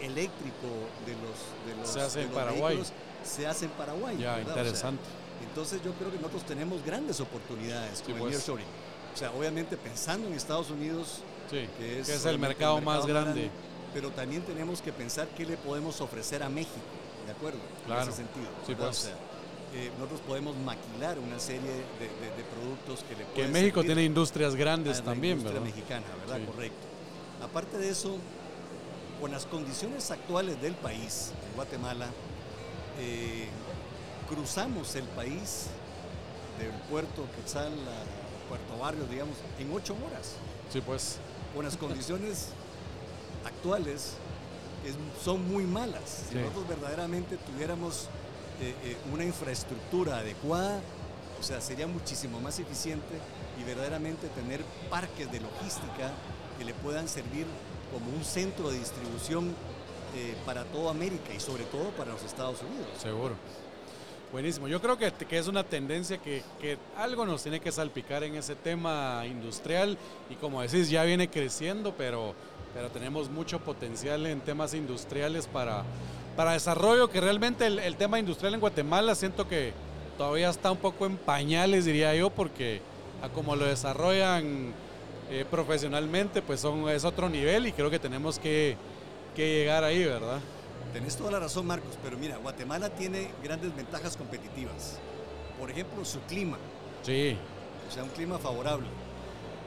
eléctrico 0.00 0.66
de 1.06 1.12
los, 1.12 1.66
de 1.76 1.80
los, 1.80 1.88
Se 1.88 2.00
hace 2.00 2.18
de 2.18 2.24
en 2.24 2.30
los 2.32 2.38
Paraguay. 2.38 2.76
vehículos 2.76 2.92
se 3.26 3.46
hace 3.46 3.64
en 3.66 3.70
Paraguay. 3.72 4.16
Ya, 4.18 4.36
¿verdad? 4.36 4.50
O 4.50 4.54
sea, 4.54 4.62
interesante. 4.64 5.02
entonces 5.48 5.82
yo 5.84 5.92
creo 5.92 6.10
que 6.10 6.16
nosotros 6.16 6.44
tenemos 6.44 6.84
grandes 6.84 7.20
oportunidades 7.20 8.02
con 8.02 8.12
el 8.14 8.18
pues. 8.18 8.30
nearshoring. 8.32 8.66
O 9.16 9.18
sea, 9.18 9.30
obviamente 9.32 9.78
pensando 9.78 10.28
en 10.28 10.34
Estados 10.34 10.68
Unidos, 10.70 11.22
Sí, 11.50 11.66
que 11.78 12.00
es, 12.00 12.26
el 12.26 12.38
mercado 12.38 12.82
más 12.82 13.06
grande. 13.06 13.50
pero 13.94 14.10
también 14.10 14.42
tenemos 14.42 14.82
que 14.82 14.92
pensar 14.92 15.26
qué 15.34 15.46
le 15.46 15.56
podemos 15.56 16.02
ofrecer 16.02 16.42
a 16.42 16.50
México, 16.50 16.76
¿de 17.24 17.32
acuerdo? 17.32 17.58
Claro. 17.86 18.02
En 18.02 18.08
ese 18.08 18.16
sentido. 18.18 18.46
Sí, 18.66 18.74
pues. 18.74 18.90
O 18.90 18.92
sea, 18.92 19.14
eh, 19.74 19.90
nosotros 19.96 20.20
podemos 20.26 20.54
maquilar 20.58 21.18
una 21.18 21.38
serie 21.40 21.62
de, 21.62 21.76
de- 21.78 22.36
de 22.36 22.44
productos 22.54 23.04
que 23.08 23.16
le 23.16 23.24
Que 23.34 23.48
México 23.50 23.82
tiene 23.82 24.04
industrias 24.04 24.54
grandes 24.54 25.02
también, 25.02 25.38
industria 25.38 25.60
¿verdad? 25.62 25.74
mexicana, 25.74 26.06
¿verdad? 26.20 26.36
Sí. 26.36 26.52
Correcto. 26.52 26.86
Aparte 27.42 27.78
de 27.78 27.88
eso, 27.88 28.18
con 29.18 29.30
las 29.30 29.46
condiciones 29.46 30.10
actuales 30.10 30.60
del 30.60 30.74
país, 30.74 31.32
en 31.48 31.54
Guatemala, 31.56 32.08
eh, 33.00 33.48
cruzamos 34.28 34.94
el 34.94 35.04
país 35.04 35.68
del 36.58 36.70
puerto 36.90 37.26
Quetzal 37.36 37.72
a 37.72 38.25
Puerto 38.48 38.78
Barrios, 38.78 39.08
digamos, 39.10 39.36
en 39.58 39.72
ocho 39.72 39.94
horas 40.06 40.32
Sí, 40.72 40.80
pues. 40.80 41.18
con 41.54 41.64
las 41.64 41.76
condiciones 41.76 42.48
actuales 43.44 44.12
es- 44.84 45.24
son 45.24 45.46
muy 45.48 45.64
malas. 45.64 46.24
Si 46.28 46.34
Sí. 46.34 46.38
nosotros 46.40 46.68
verdaderamente 46.68 47.36
tuviéramos 47.38 48.08
eh, 48.58 48.74
eh, 48.84 48.96
una 49.12 49.22
infraestructura 49.22 50.16
adecuada, 50.16 50.80
o 51.38 51.42
sea, 51.42 51.60
sería 51.60 51.86
muchísimo 51.86 52.40
más 52.40 52.58
eficiente 52.58 53.18
y 53.60 53.64
verdaderamente 53.64 54.28
tener 54.28 54.62
parques 54.88 55.30
de 55.30 55.40
logística 55.40 56.10
que 56.58 56.64
le 56.64 56.72
puedan 56.72 57.06
servir 57.06 57.44
como 57.92 58.16
un 58.16 58.24
centro 58.24 58.70
de 58.70 58.78
distribución 58.78 59.54
eh, 60.14 60.34
para 60.46 60.64
toda 60.64 60.90
América 60.90 61.34
y 61.34 61.40
sobre 61.40 61.64
todo 61.64 61.90
para 61.90 62.12
los 62.12 62.22
Estados 62.22 62.62
Unidos. 62.62 62.88
Seguro. 62.98 63.34
Buenísimo. 64.32 64.66
Yo 64.66 64.82
creo 64.82 64.98
que, 64.98 65.12
es 65.30 65.46
una 65.46 65.62
tendencia 65.62 66.18
que, 66.18 66.42
algo 66.96 67.24
nos 67.24 67.42
tiene 67.42 67.60
que 67.60 67.70
salpicar 67.70 68.24
en 68.24 68.34
ese 68.34 68.56
tema 68.56 69.22
industrial 69.24 69.96
y 70.28 70.34
como 70.34 70.62
decís, 70.62 70.90
ya 70.90 71.04
viene 71.04 71.30
creciendo, 71.30 71.94
pero, 71.96 72.34
pero 72.74 72.88
tenemos 72.90 73.30
mucho 73.30 73.60
potencial 73.60 74.26
en 74.26 74.40
temas 74.40 74.74
industriales 74.74 75.46
para, 75.46 75.84
para 76.34 76.52
desarrollo, 76.52 77.08
que 77.08 77.20
realmente 77.20 77.66
el, 77.66 77.96
tema 77.96 78.18
industrial 78.18 78.54
en 78.54 78.60
Guatemala 78.60 79.14
siento 79.14 79.46
que 79.46 79.72
todavía 80.18 80.50
está 80.50 80.72
un 80.72 80.78
poco 80.78 81.06
en 81.06 81.16
pañales, 81.16 81.84
diría 81.84 82.12
yo, 82.14 82.30
porque 82.30 82.80
a 83.22 83.28
como 83.28 83.54
lo 83.54 83.64
desarrollan 83.64 84.72
eh, 85.30 85.44
profesionalmente, 85.48 86.42
pues 86.42 86.60
son, 86.60 86.88
es 86.88 87.04
otro 87.04 87.28
nivel 87.28 87.68
y 87.68 87.72
creo 87.72 87.90
que 87.90 88.00
tenemos 88.00 88.40
que 88.40 88.76
llegar 89.36 89.84
ahí, 89.84 90.04
¿verdad? 90.04 90.40
Tenés 90.92 91.16
toda 91.16 91.30
la 91.30 91.40
razón, 91.40 91.66
Marcos, 91.66 91.98
pero 92.02 92.16
mira, 92.16 92.36
Guatemala 92.38 92.90
tiene 92.90 93.30
grandes 93.42 93.74
ventajas 93.74 94.16
competitivas. 94.16 94.98
Por 95.58 95.70
ejemplo, 95.70 96.04
su 96.04 96.20
clima. 96.20 96.58
Sí. 97.02 97.36
O 97.88 97.92
sea, 97.92 98.02
un 98.04 98.10
clima 98.10 98.38
favorable. 98.38 98.86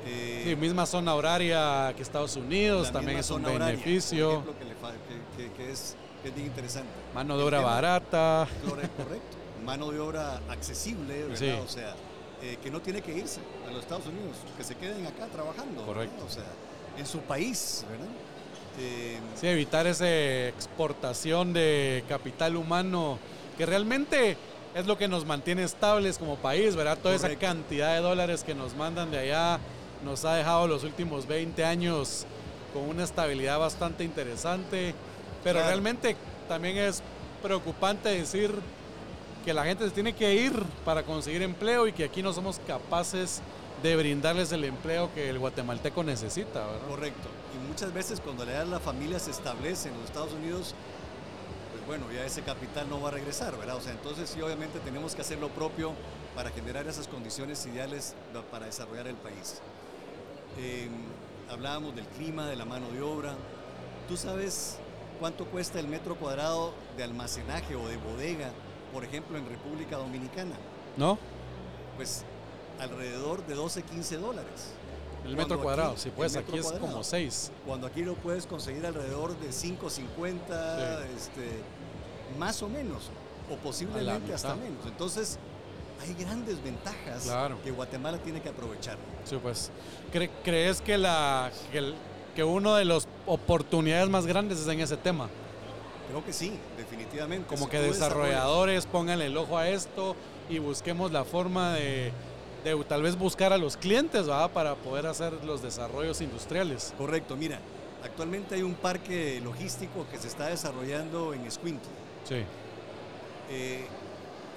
Eh, 0.06 0.44
sí, 0.46 0.56
misma 0.56 0.86
zona 0.86 1.14
horaria 1.14 1.94
que 1.96 2.02
Estados 2.02 2.36
Unidos, 2.36 2.92
también 2.92 3.20
es 3.20 3.30
un 3.30 3.44
beneficio. 3.44 4.30
Horaria, 4.30 4.46
por 4.46 4.56
ejemplo, 4.56 4.78
que, 5.38 5.44
le 5.44 5.50
que, 5.50 5.54
que, 5.54 5.72
es, 5.72 5.96
que, 6.22 6.30
es, 6.30 6.36
bien 6.36 6.48
interesante. 6.48 6.90
Mano 7.14 7.38
de 7.38 7.44
obra 7.44 7.62
barata. 7.62 8.48
Correcto. 8.68 9.04
Mano 9.64 9.92
de 9.92 10.00
obra 10.00 10.42
accesible, 10.50 11.24
¿verdad? 11.24 11.38
Sí. 11.38 11.52
O 11.52 11.68
sea, 11.68 11.96
eh, 12.42 12.58
que 12.64 12.72
no 12.72 12.82
tiene 12.82 13.02
que 13.02 13.18
irse 13.18 13.42
a 13.68 13.72
los 13.72 13.82
Estados 13.82 14.08
Unidos, 14.08 14.38
que 14.58 14.64
se 14.64 14.76
queden 14.76 15.06
acá 15.06 15.28
trabajando. 15.28 15.86
Correcto. 15.86 16.16
¿verdad? 16.16 16.28
O 16.28 16.34
sea, 16.34 16.46
en 16.98 17.06
su 17.06 17.20
país, 17.20 17.86
¿verdad? 17.90 18.08
Sí, 19.36 19.48
evitar 19.48 19.88
esa 19.88 20.10
exportación 20.48 21.54
de 21.54 22.04
capital 22.10 22.56
humano 22.56 23.20
que 23.58 23.66
realmente 23.66 24.38
es 24.76 24.86
lo 24.86 24.98
que 24.98 25.08
nos 25.08 25.26
mantiene 25.26 25.64
estables 25.64 26.18
como 26.18 26.36
país, 26.36 26.76
¿verdad? 26.76 26.98
Toda 26.98 27.16
Correcto. 27.16 27.46
esa 27.46 27.54
cantidad 27.54 27.96
de 27.96 28.02
dólares 28.02 28.44
que 28.44 28.54
nos 28.54 28.76
mandan 28.76 29.12
de 29.12 29.20
allá 29.20 29.60
nos 30.04 30.26
ha 30.26 30.36
dejado 30.36 30.68
los 30.68 30.84
últimos 30.84 31.28
20 31.28 31.64
años 31.64 32.26
con 32.74 32.84
una 32.84 33.04
estabilidad 33.04 33.60
bastante 33.60 34.04
interesante, 34.04 34.94
pero 35.44 35.56
claro. 35.56 35.70
realmente 35.70 36.16
también 36.48 36.78
es 36.78 37.02
preocupante 37.42 38.10
decir 38.10 38.52
que 39.44 39.54
la 39.54 39.64
gente 39.64 39.86
se 39.86 39.92
tiene 39.92 40.14
que 40.14 40.36
ir 40.36 40.54
para 40.86 41.04
conseguir 41.04 41.42
empleo 41.42 41.88
y 41.88 41.94
que 41.94 42.04
aquí 42.04 42.22
no 42.22 42.34
somos 42.34 42.60
capaces 42.68 43.42
de 43.84 43.96
brindarles 43.96 44.52
el 44.52 44.64
empleo 44.64 45.14
que 45.14 45.30
el 45.30 45.40
guatemalteco 45.40 46.04
necesita. 46.04 46.66
¿verdad? 46.66 46.88
Correcto. 46.88 47.30
Y 47.56 47.68
muchas 47.68 47.94
veces 47.94 48.20
cuando 48.20 48.46
la, 48.46 48.66
la 48.66 48.80
familia 48.80 49.20
se 49.20 49.32
establece 49.32 49.90
en 49.90 49.96
los 49.96 50.06
Estados 50.06 50.34
Unidos, 50.34 50.76
pues 51.72 51.86
bueno, 51.88 52.06
ya 52.14 52.26
ese 52.26 52.42
capital 52.42 52.90
no 52.90 53.02
va 53.02 53.10
a 53.10 53.12
regresar, 53.12 53.58
¿verdad? 53.58 53.76
O 53.76 53.82
sea, 53.82 53.94
entonces 53.94 54.30
sí, 54.30 54.42
obviamente 54.42 54.80
tenemos 54.80 55.16
que 55.16 55.22
hacer 55.22 55.40
lo 55.40 55.50
propio 55.50 55.94
para 56.36 56.50
generar 56.52 56.88
esas 56.88 57.08
condiciones 57.08 57.66
ideales 57.66 58.16
para 58.52 58.66
desarrollar 58.66 59.08
el 59.08 59.16
país. 59.16 59.62
Eh, 60.58 60.90
hablábamos 61.50 61.96
del 61.96 62.06
clima, 62.06 62.48
de 62.48 62.56
la 62.56 62.66
mano 62.66 62.90
de 62.92 63.02
obra. 63.02 63.34
¿Tú 64.08 64.18
sabes 64.18 64.78
cuánto 65.20 65.46
cuesta 65.46 65.80
el 65.80 65.88
metro 65.88 66.16
cuadrado 66.16 66.74
de 66.98 67.04
almacenaje 67.04 67.76
o 67.76 67.88
de 67.88 67.98
bodega, 67.98 68.52
por 68.94 69.04
ejemplo, 69.04 69.38
en 69.38 69.48
República 69.48 69.98
Dominicana? 69.98 70.56
¿No? 70.98 71.18
Pues 71.96 72.24
alrededor 72.80 73.46
de 73.46 73.56
12, 73.56 73.84
15 73.84 74.18
dólares. 74.18 74.74
El 75.26 75.32
metro 75.32 75.48
Cuando 75.48 75.64
cuadrado, 75.64 75.92
aquí, 75.92 76.02
sí, 76.02 76.12
pues 76.16 76.36
aquí 76.36 76.58
es 76.58 76.64
cuadrado. 76.64 76.88
como 76.88 77.04
6. 77.04 77.52
Cuando 77.66 77.88
aquí 77.88 78.04
lo 78.04 78.14
puedes 78.16 78.46
conseguir 78.46 78.86
alrededor 78.86 79.38
de 79.40 79.50
5.50, 79.50 79.90
sí. 79.98 80.04
este, 81.18 81.62
más 82.38 82.64
o 82.64 82.70
menos, 82.70 83.10
o 83.52 83.56
posiblemente 83.58 84.34
hasta 84.34 84.56
menos. 84.56 84.86
Entonces, 84.86 85.38
hay 86.02 86.14
grandes 86.14 86.64
ventajas 86.64 87.24
claro. 87.24 87.62
que 87.64 87.72
Guatemala 87.72 88.18
tiene 88.20 88.42
que 88.42 88.50
aprovechar. 88.50 88.98
Sí, 89.26 89.38
pues, 89.42 89.72
¿cre 90.12 90.30
¿crees 90.44 90.82
que, 90.82 90.98
la, 90.98 91.52
que, 91.72 91.80
el, 91.80 91.96
que 92.36 92.44
uno 92.44 92.76
de 92.76 92.86
las 92.86 93.08
oportunidades 93.26 94.10
más 94.10 94.26
grandes 94.26 94.60
es 94.60 94.68
en 94.68 94.80
ese 94.80 94.96
tema? 94.96 95.28
Creo 96.10 96.24
que 96.26 96.34
sí, 96.34 96.54
definitivamente. 96.78 97.48
Como 97.48 97.66
si 97.66 97.72
que 97.72 97.80
desarrolladores 97.80 98.86
pongan 98.86 99.22
el 99.22 99.38
ojo 99.38 99.58
a 99.58 99.68
esto 99.68 100.16
y 100.50 100.58
busquemos 100.58 101.12
la 101.12 101.24
forma 101.24 101.74
de 101.74 102.12
de 102.64 102.84
tal 102.86 103.02
vez 103.02 103.18
buscar 103.18 103.54
a 103.54 103.58
los 103.58 103.78
clientes 103.78 104.28
¿verdad? 104.28 104.52
para 104.52 104.76
poder 104.76 105.08
hacer 105.08 105.34
los 105.46 105.62
desarrollos 105.62 106.22
industriales. 106.22 106.94
Correcto, 106.98 107.36
mira, 107.36 107.60
actualmente 108.04 108.56
hay 108.56 108.64
un 108.64 108.76
parque 108.76 109.40
logístico 109.44 110.06
que 110.12 110.18
se 110.18 110.28
está 110.28 110.48
desarrollando 110.48 111.34
en 111.34 111.46
Escuintla. 111.46 111.90
Sí. 112.28 112.44
Eh, 113.50 113.86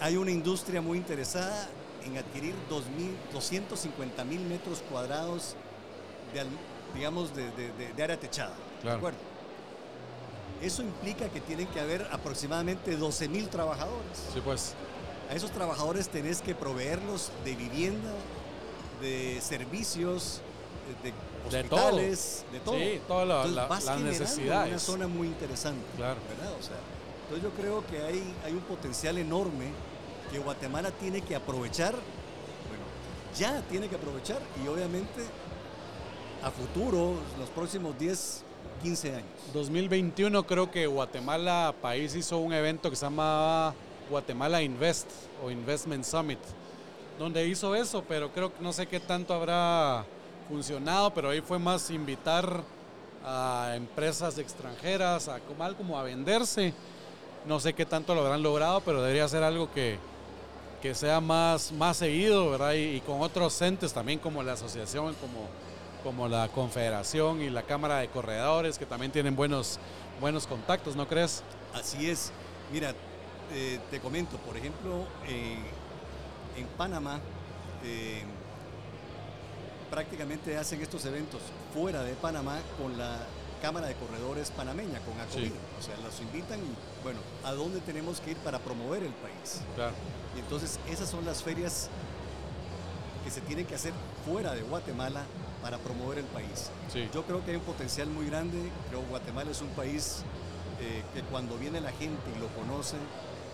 hay 0.01 0.17
una 0.17 0.31
industria 0.31 0.81
muy 0.81 0.99
interesada 0.99 1.69
en 2.05 2.19
adquirir 2.19 2.55
250 2.69 4.25
mil 4.25 4.41
metros 4.41 4.83
cuadrados 4.91 5.55
de, 6.35 6.45
digamos, 6.95 7.35
de, 7.35 7.51
de, 7.53 7.93
de 7.95 8.03
área 8.03 8.19
techada. 8.19 8.55
Claro. 8.81 8.97
¿De 8.97 8.99
acuerdo? 8.99 9.19
Eso 10.61 10.83
implica 10.83 11.29
que 11.29 11.41
tienen 11.41 11.67
que 11.69 11.81
haber 11.81 12.07
aproximadamente 12.13 12.97
12 12.97 13.29
mil 13.29 13.49
trabajadores. 13.49 14.29
Sí, 14.33 14.41
pues 14.45 14.75
a 15.33 15.35
esos 15.35 15.51
trabajadores 15.51 16.11
tenés 16.11 16.43
que 16.43 16.55
proveerlos 16.55 17.33
de 17.43 17.57
vivienda, 17.57 18.11
de 19.01 19.41
servicios, 19.41 20.43
de 21.03 21.15
hospitales, 21.49 22.45
de 22.53 22.61
todo. 22.61 22.75
De 22.75 22.81
todo. 22.83 22.93
Sí, 22.93 23.01
todas 23.09 23.29
la, 23.29 23.47
la, 23.47 23.69
las 23.69 24.01
necesidades. 24.01 24.69
una 24.69 24.79
zona 24.79 25.09
muy 25.09 25.29
interesante. 25.29 25.83
Claro. 25.97 26.21
¿verdad? 26.29 26.53
O 26.61 26.63
sea, 26.63 26.77
entonces 27.23 27.43
yo 27.43 27.51
creo 27.59 27.87
que 27.87 28.03
hay, 28.03 28.35
hay 28.45 28.53
un 28.53 28.61
potencial 28.61 29.17
enorme 29.17 29.69
que 30.31 30.39
Guatemala 30.39 30.91
tiene 30.91 31.23
que 31.23 31.35
aprovechar, 31.35 31.93
bueno, 31.93 32.85
ya 33.39 33.63
tiene 33.71 33.89
que 33.89 33.97
aprovechar 33.97 34.41
y 34.63 34.69
obviamente 34.69 35.23
a 36.43 36.51
futuro, 36.51 37.15
los 37.39 37.49
próximos 37.51 37.99
10, 37.99 38.45
15 38.83 39.15
años. 39.15 39.29
2021 39.55 40.47
creo 40.47 40.71
que 40.71 40.87
Guatemala 40.87 41.75
país 41.81 42.15
hizo 42.15 42.37
un 42.37 42.53
evento 42.53 42.91
que 42.91 42.97
se 42.97 43.07
llamaba 43.07 43.75
Guatemala 44.13 44.63
Invest 44.63 45.09
o 45.43 45.51
Investment 45.51 46.05
Summit, 46.05 46.39
donde 47.19 47.47
hizo 47.49 47.75
eso, 47.75 48.05
pero 48.07 48.31
creo 48.31 48.53
que 48.55 48.63
no 48.63 48.73
sé 48.73 48.87
qué 48.87 49.01
tanto 49.01 49.33
habrá 49.33 50.05
funcionado, 50.49 51.13
pero 51.15 51.31
ahí 51.31 51.41
fue 51.41 51.59
más 51.59 51.91
invitar 51.91 52.63
a 53.25 53.73
empresas 53.75 54.37
extranjeras 54.37 55.29
a 55.29 55.41
como, 55.41 55.75
como 55.77 55.99
a 55.99 56.03
venderse. 56.03 56.75
No 57.47 57.59
sé 57.59 57.73
qué 57.73 57.87
tanto 57.87 58.15
lo 58.15 58.21
habrán 58.21 58.43
logrado, 58.43 58.83
pero 58.83 59.01
debería 59.01 59.27
ser 59.29 59.43
algo 59.43 59.73
que, 59.73 59.99
que 60.83 60.95
sea 60.95 61.21
más, 61.21 61.73
más 61.73 61.97
seguido, 61.97 62.51
¿verdad? 62.51 62.75
Y, 62.75 62.97
y, 62.97 63.01
con 63.01 63.23
otros 63.23 63.61
entes 63.63 63.95
también 63.95 64.19
como 64.19 64.43
la 64.43 64.53
asociación, 64.53 65.15
como, 65.15 65.49
como 66.05 66.29
la 66.29 66.49
confederación 66.49 67.41
y 67.41 67.49
la 67.49 67.63
Cámara 67.63 67.99
de 67.99 68.09
Corredores, 68.09 68.79
que 68.79 68.85
también 68.85 69.11
tienen 69.11 69.35
buenos, 69.35 69.79
buenos 70.21 70.47
contactos, 70.47 70.97
¿no 70.97 71.09
crees? 71.09 71.43
Así 71.73 72.11
es. 72.11 72.31
Mira, 72.71 72.95
eh, 73.53 73.81
te 73.91 74.01
comento, 74.01 74.37
por 74.39 74.57
ejemplo, 74.57 75.07
eh, 75.29 75.57
en 76.57 76.67
Panamá 76.77 77.21
eh, 77.85 78.23
prácticamente 79.91 80.57
hacen 80.57 80.81
estos 80.81 81.05
eventos 81.05 81.41
fuera 81.75 82.03
de 82.03 82.15
Panamá 82.15 82.61
con 82.81 82.97
la 82.97 83.27
Cámara 83.61 83.87
de 83.87 83.95
Corredores 83.95 84.51
panameña, 84.51 84.99
con 85.01 85.21
ACOBI. 85.21 85.47
Sí. 85.47 85.53
O 85.79 85.83
sea, 85.83 85.97
los 85.99 86.21
invitan 86.21 86.59
y, 86.61 87.03
bueno, 87.05 87.21
¿a 87.45 87.53
dónde 87.53 87.81
tenemos 87.81 88.21
que 88.21 88.33
ir 88.33 88.37
para 88.39 88.59
promover 88.59 89.03
el 89.03 89.13
país? 89.13 89.61
Claro. 89.75 89.93
Y 90.37 90.41
entonces 90.41 90.81
esas 90.89 91.09
son 91.09 91.25
las 91.25 91.43
ferias 91.43 91.89
que 93.25 93.31
se 93.31 93.41
tienen 93.43 93.67
que 93.67 93.75
hacer 93.75 93.93
fuera 94.25 94.55
de 94.55 94.63
Guatemala 94.63 95.25
para 95.63 95.79
promover 95.79 96.19
el 96.19 96.25
país. 96.25 96.71
Sí. 96.93 97.09
Yo 97.15 97.23
creo 97.23 97.45
que 97.45 97.53
hay 97.53 97.57
un 97.59 97.63
potencial 97.63 98.09
muy 98.09 98.27
grande, 98.27 98.59
creo 98.89 99.03
que 99.03 99.09
Guatemala 99.09 99.51
es 99.51 99.61
un 99.61 99.69
país 99.69 100.23
eh, 100.81 101.05
que 101.15 101.23
cuando 101.23 101.57
viene 101.57 101.81
la 101.81 101.93
gente 101.93 102.23
y 102.35 102.41
lo 102.41 102.49
conoce, 102.49 102.97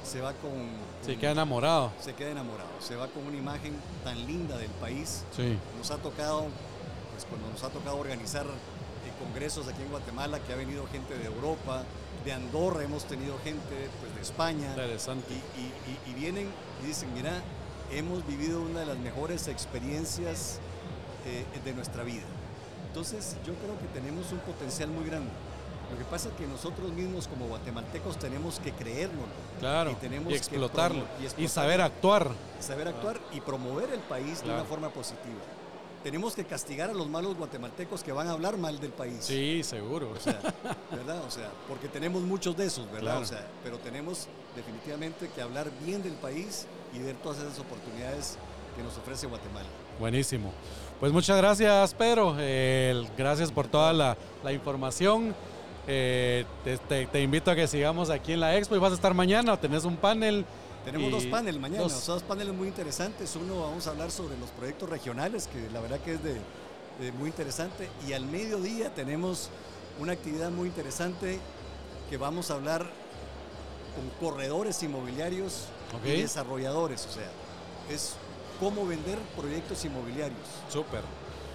se 0.04 0.20
va 0.20 0.32
con, 0.34 0.50
con, 0.50 1.04
Se 1.04 1.16
queda 1.16 1.32
enamorado. 1.32 1.92
Se 2.00 2.14
queda 2.14 2.30
enamorado. 2.30 2.70
Se 2.80 2.96
va 2.96 3.08
con 3.08 3.26
una 3.26 3.36
imagen 3.36 3.74
tan 4.04 4.26
linda 4.26 4.56
del 4.56 4.70
país. 4.72 5.24
Sí. 5.36 5.56
Nos 5.76 5.90
ha 5.90 5.98
tocado, 5.98 6.46
pues 7.12 7.24
cuando 7.28 7.48
nos 7.48 7.62
ha 7.62 7.68
tocado 7.68 7.98
organizar 7.98 8.46
eh, 8.46 9.24
congresos 9.24 9.68
aquí 9.68 9.82
en 9.82 9.90
Guatemala, 9.90 10.38
que 10.40 10.52
ha 10.52 10.56
venido 10.56 10.86
gente 10.88 11.16
de 11.16 11.26
Europa, 11.26 11.84
de 12.24 12.32
Andorra 12.32 12.82
hemos 12.82 13.04
tenido 13.04 13.38
gente 13.44 13.90
pues, 14.00 14.14
de 14.14 14.22
España. 14.22 14.68
Interesante. 14.70 15.32
Y, 15.32 15.60
y, 15.60 16.08
y, 16.08 16.10
y 16.10 16.14
vienen 16.14 16.48
y 16.82 16.86
dicen, 16.86 17.12
mira, 17.14 17.42
hemos 17.92 18.26
vivido 18.26 18.60
una 18.60 18.80
de 18.80 18.86
las 18.86 18.98
mejores 18.98 19.48
experiencias 19.48 20.58
eh, 21.26 21.44
de 21.64 21.72
nuestra 21.74 22.02
vida. 22.04 22.24
Entonces 22.88 23.36
yo 23.46 23.54
creo 23.54 23.78
que 23.78 23.86
tenemos 23.98 24.32
un 24.32 24.38
potencial 24.40 24.88
muy 24.88 25.04
grande. 25.04 25.30
Lo 25.90 25.96
que 25.96 26.04
pasa 26.04 26.28
es 26.28 26.34
que 26.34 26.46
nosotros 26.46 26.92
mismos 26.92 27.26
como 27.28 27.46
guatemaltecos 27.46 28.18
tenemos 28.18 28.60
que 28.60 28.72
creérnoslo. 28.72 29.26
Claro. 29.58 29.92
Y, 29.92 29.94
tenemos 29.94 30.32
y 30.32 30.36
explotarlo. 30.36 31.04
Que 31.16 31.22
y, 31.22 31.26
explotarlo. 31.26 31.44
y 31.44 31.48
saber 31.48 31.80
actuar. 31.80 32.30
Saber 32.60 32.88
actuar 32.88 33.18
y 33.32 33.40
promover 33.40 33.90
el 33.90 34.00
país 34.00 34.40
claro. 34.40 34.48
de 34.48 34.60
una 34.60 34.64
forma 34.68 34.90
positiva. 34.90 35.40
tenemos 36.04 36.34
que 36.34 36.44
castigar 36.44 36.90
a 36.90 36.92
los 36.92 37.08
malos 37.08 37.36
guatemaltecos 37.36 38.02
que 38.02 38.12
van 38.12 38.28
a 38.28 38.32
hablar 38.32 38.56
mal 38.56 38.78
del 38.80 38.92
país. 38.92 39.18
Sí, 39.20 39.62
seguro. 39.64 40.10
O 40.10 40.20
sea, 40.20 40.38
¿verdad? 40.90 41.22
O 41.26 41.30
sea, 41.30 41.50
porque 41.66 41.88
tenemos 41.88 42.22
muchos 42.22 42.56
de 42.56 42.66
esos, 42.66 42.86
¿verdad? 42.86 43.00
Claro. 43.00 43.20
O 43.20 43.26
sea, 43.26 43.46
pero 43.64 43.78
tenemos 43.78 44.28
definitivamente 44.54 45.30
que 45.34 45.42
hablar 45.42 45.70
bien 45.84 46.02
del 46.02 46.14
país 46.14 46.66
y 46.94 46.98
ver 46.98 47.16
todas 47.16 47.38
esas 47.38 47.58
oportunidades 47.58 48.36
que 48.76 48.82
nos 48.82 48.96
ofrece 48.96 49.26
Guatemala. 49.26 49.66
Buenísimo. 49.98 50.52
Pues 51.00 51.12
muchas 51.12 51.36
gracias, 51.36 51.94
Pedro. 51.94 52.36
Eh, 52.38 53.04
gracias 53.16 53.50
por 53.50 53.66
toda 53.66 53.92
la, 53.92 54.16
la 54.44 54.52
información. 54.52 55.34
Eh, 55.90 56.44
te, 56.64 56.76
te- 56.76 57.06
te 57.06 57.20
invito 57.22 57.50
a 57.50 57.56
que 57.56 57.66
sigamos 57.66 58.10
aquí 58.10 58.34
en 58.34 58.40
la 58.40 58.56
expo 58.56 58.76
y 58.76 58.78
vas 58.78 58.92
a 58.92 58.94
estar 58.94 59.14
mañana. 59.14 59.56
Tenés 59.58 59.84
un 59.84 59.96
panel. 59.96 60.44
Tenemos 60.84 61.10
dos 61.10 61.24
paneles 61.26 61.60
mañana, 61.60 61.82
dos. 61.82 61.92
o 61.94 62.00
sea, 62.00 62.14
dos 62.14 62.22
paneles 62.22 62.54
muy 62.54 62.68
interesantes. 62.68 63.34
Uno 63.36 63.60
vamos 63.62 63.86
a 63.86 63.90
hablar 63.90 64.10
sobre 64.10 64.38
los 64.38 64.50
proyectos 64.50 64.88
regionales, 64.88 65.46
que 65.48 65.68
la 65.72 65.80
verdad 65.80 65.98
que 66.00 66.14
es 66.14 66.22
de, 66.22 66.34
de 67.00 67.12
muy 67.12 67.28
interesante. 67.30 67.88
Y 68.06 68.12
al 68.12 68.24
mediodía 68.26 68.94
tenemos 68.94 69.48
una 69.98 70.12
actividad 70.12 70.50
muy 70.50 70.68
interesante 70.68 71.38
que 72.08 72.16
vamos 72.16 72.50
a 72.50 72.54
hablar 72.54 72.86
con 73.96 74.28
corredores 74.30 74.82
inmobiliarios 74.82 75.64
y 76.04 76.10
desarrolladores. 76.20 77.06
O 77.06 77.12
sea, 77.12 77.28
es 77.90 78.14
cómo 78.60 78.86
vender 78.86 79.18
proyectos 79.36 79.84
inmobiliarios 79.84 80.38
Súper. 80.72 81.00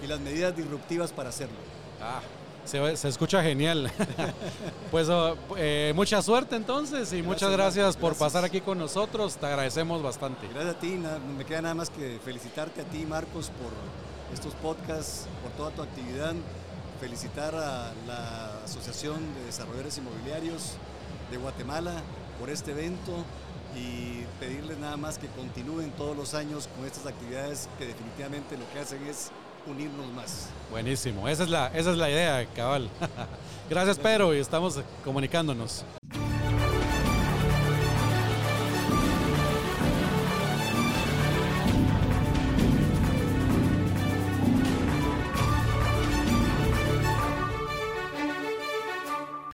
y 0.02 0.06
las 0.06 0.20
medidas 0.20 0.54
disruptivas 0.56 1.12
para 1.12 1.30
hacerlo. 1.30 1.56
Ah, 2.00 2.20
se, 2.64 2.96
se 2.96 3.08
escucha 3.08 3.42
genial. 3.42 3.90
pues 4.90 5.08
oh, 5.08 5.36
eh, 5.56 5.92
mucha 5.94 6.22
suerte 6.22 6.56
entonces 6.56 7.12
y 7.12 7.22
muchas 7.22 7.50
gracias 7.50 7.86
Marco, 7.86 8.00
por 8.00 8.10
gracias. 8.10 8.32
pasar 8.32 8.44
aquí 8.44 8.60
con 8.60 8.78
nosotros. 8.78 9.36
Te 9.36 9.46
agradecemos 9.46 10.02
bastante. 10.02 10.48
Gracias 10.48 10.74
a 10.74 10.78
ti, 10.78 11.00
me 11.36 11.44
queda 11.44 11.62
nada 11.62 11.74
más 11.74 11.90
que 11.90 12.18
felicitarte 12.24 12.82
a 12.82 12.84
ti, 12.84 13.04
Marcos, 13.06 13.50
por 13.50 13.72
estos 14.32 14.54
podcasts, 14.54 15.26
por 15.42 15.52
toda 15.52 15.70
tu 15.70 15.82
actividad, 15.82 16.34
felicitar 17.00 17.54
a 17.54 17.92
la 18.06 18.62
Asociación 18.64 19.34
de 19.34 19.44
Desarrolladores 19.46 19.98
Inmobiliarios 19.98 20.72
de 21.30 21.36
Guatemala 21.36 22.02
por 22.38 22.50
este 22.50 22.72
evento 22.72 23.24
y 23.76 24.24
pedirles 24.38 24.78
nada 24.78 24.96
más 24.96 25.18
que 25.18 25.26
continúen 25.28 25.90
todos 25.92 26.16
los 26.16 26.34
años 26.34 26.68
con 26.76 26.86
estas 26.86 27.06
actividades 27.06 27.68
que 27.78 27.86
definitivamente 27.86 28.56
lo 28.56 28.70
que 28.72 28.80
hacen 28.80 29.04
es 29.06 29.30
unirnos 29.66 30.06
más. 30.14 30.48
Buenísimo. 30.70 31.28
Esa 31.28 31.44
es 31.44 31.48
la, 31.50 31.68
esa 31.68 31.90
es 31.90 31.96
la 31.96 32.10
idea, 32.10 32.46
cabal. 32.54 32.88
Gracias, 33.70 33.98
Pedro, 33.98 34.34
y 34.34 34.38
estamos 34.38 34.80
comunicándonos. 35.04 35.84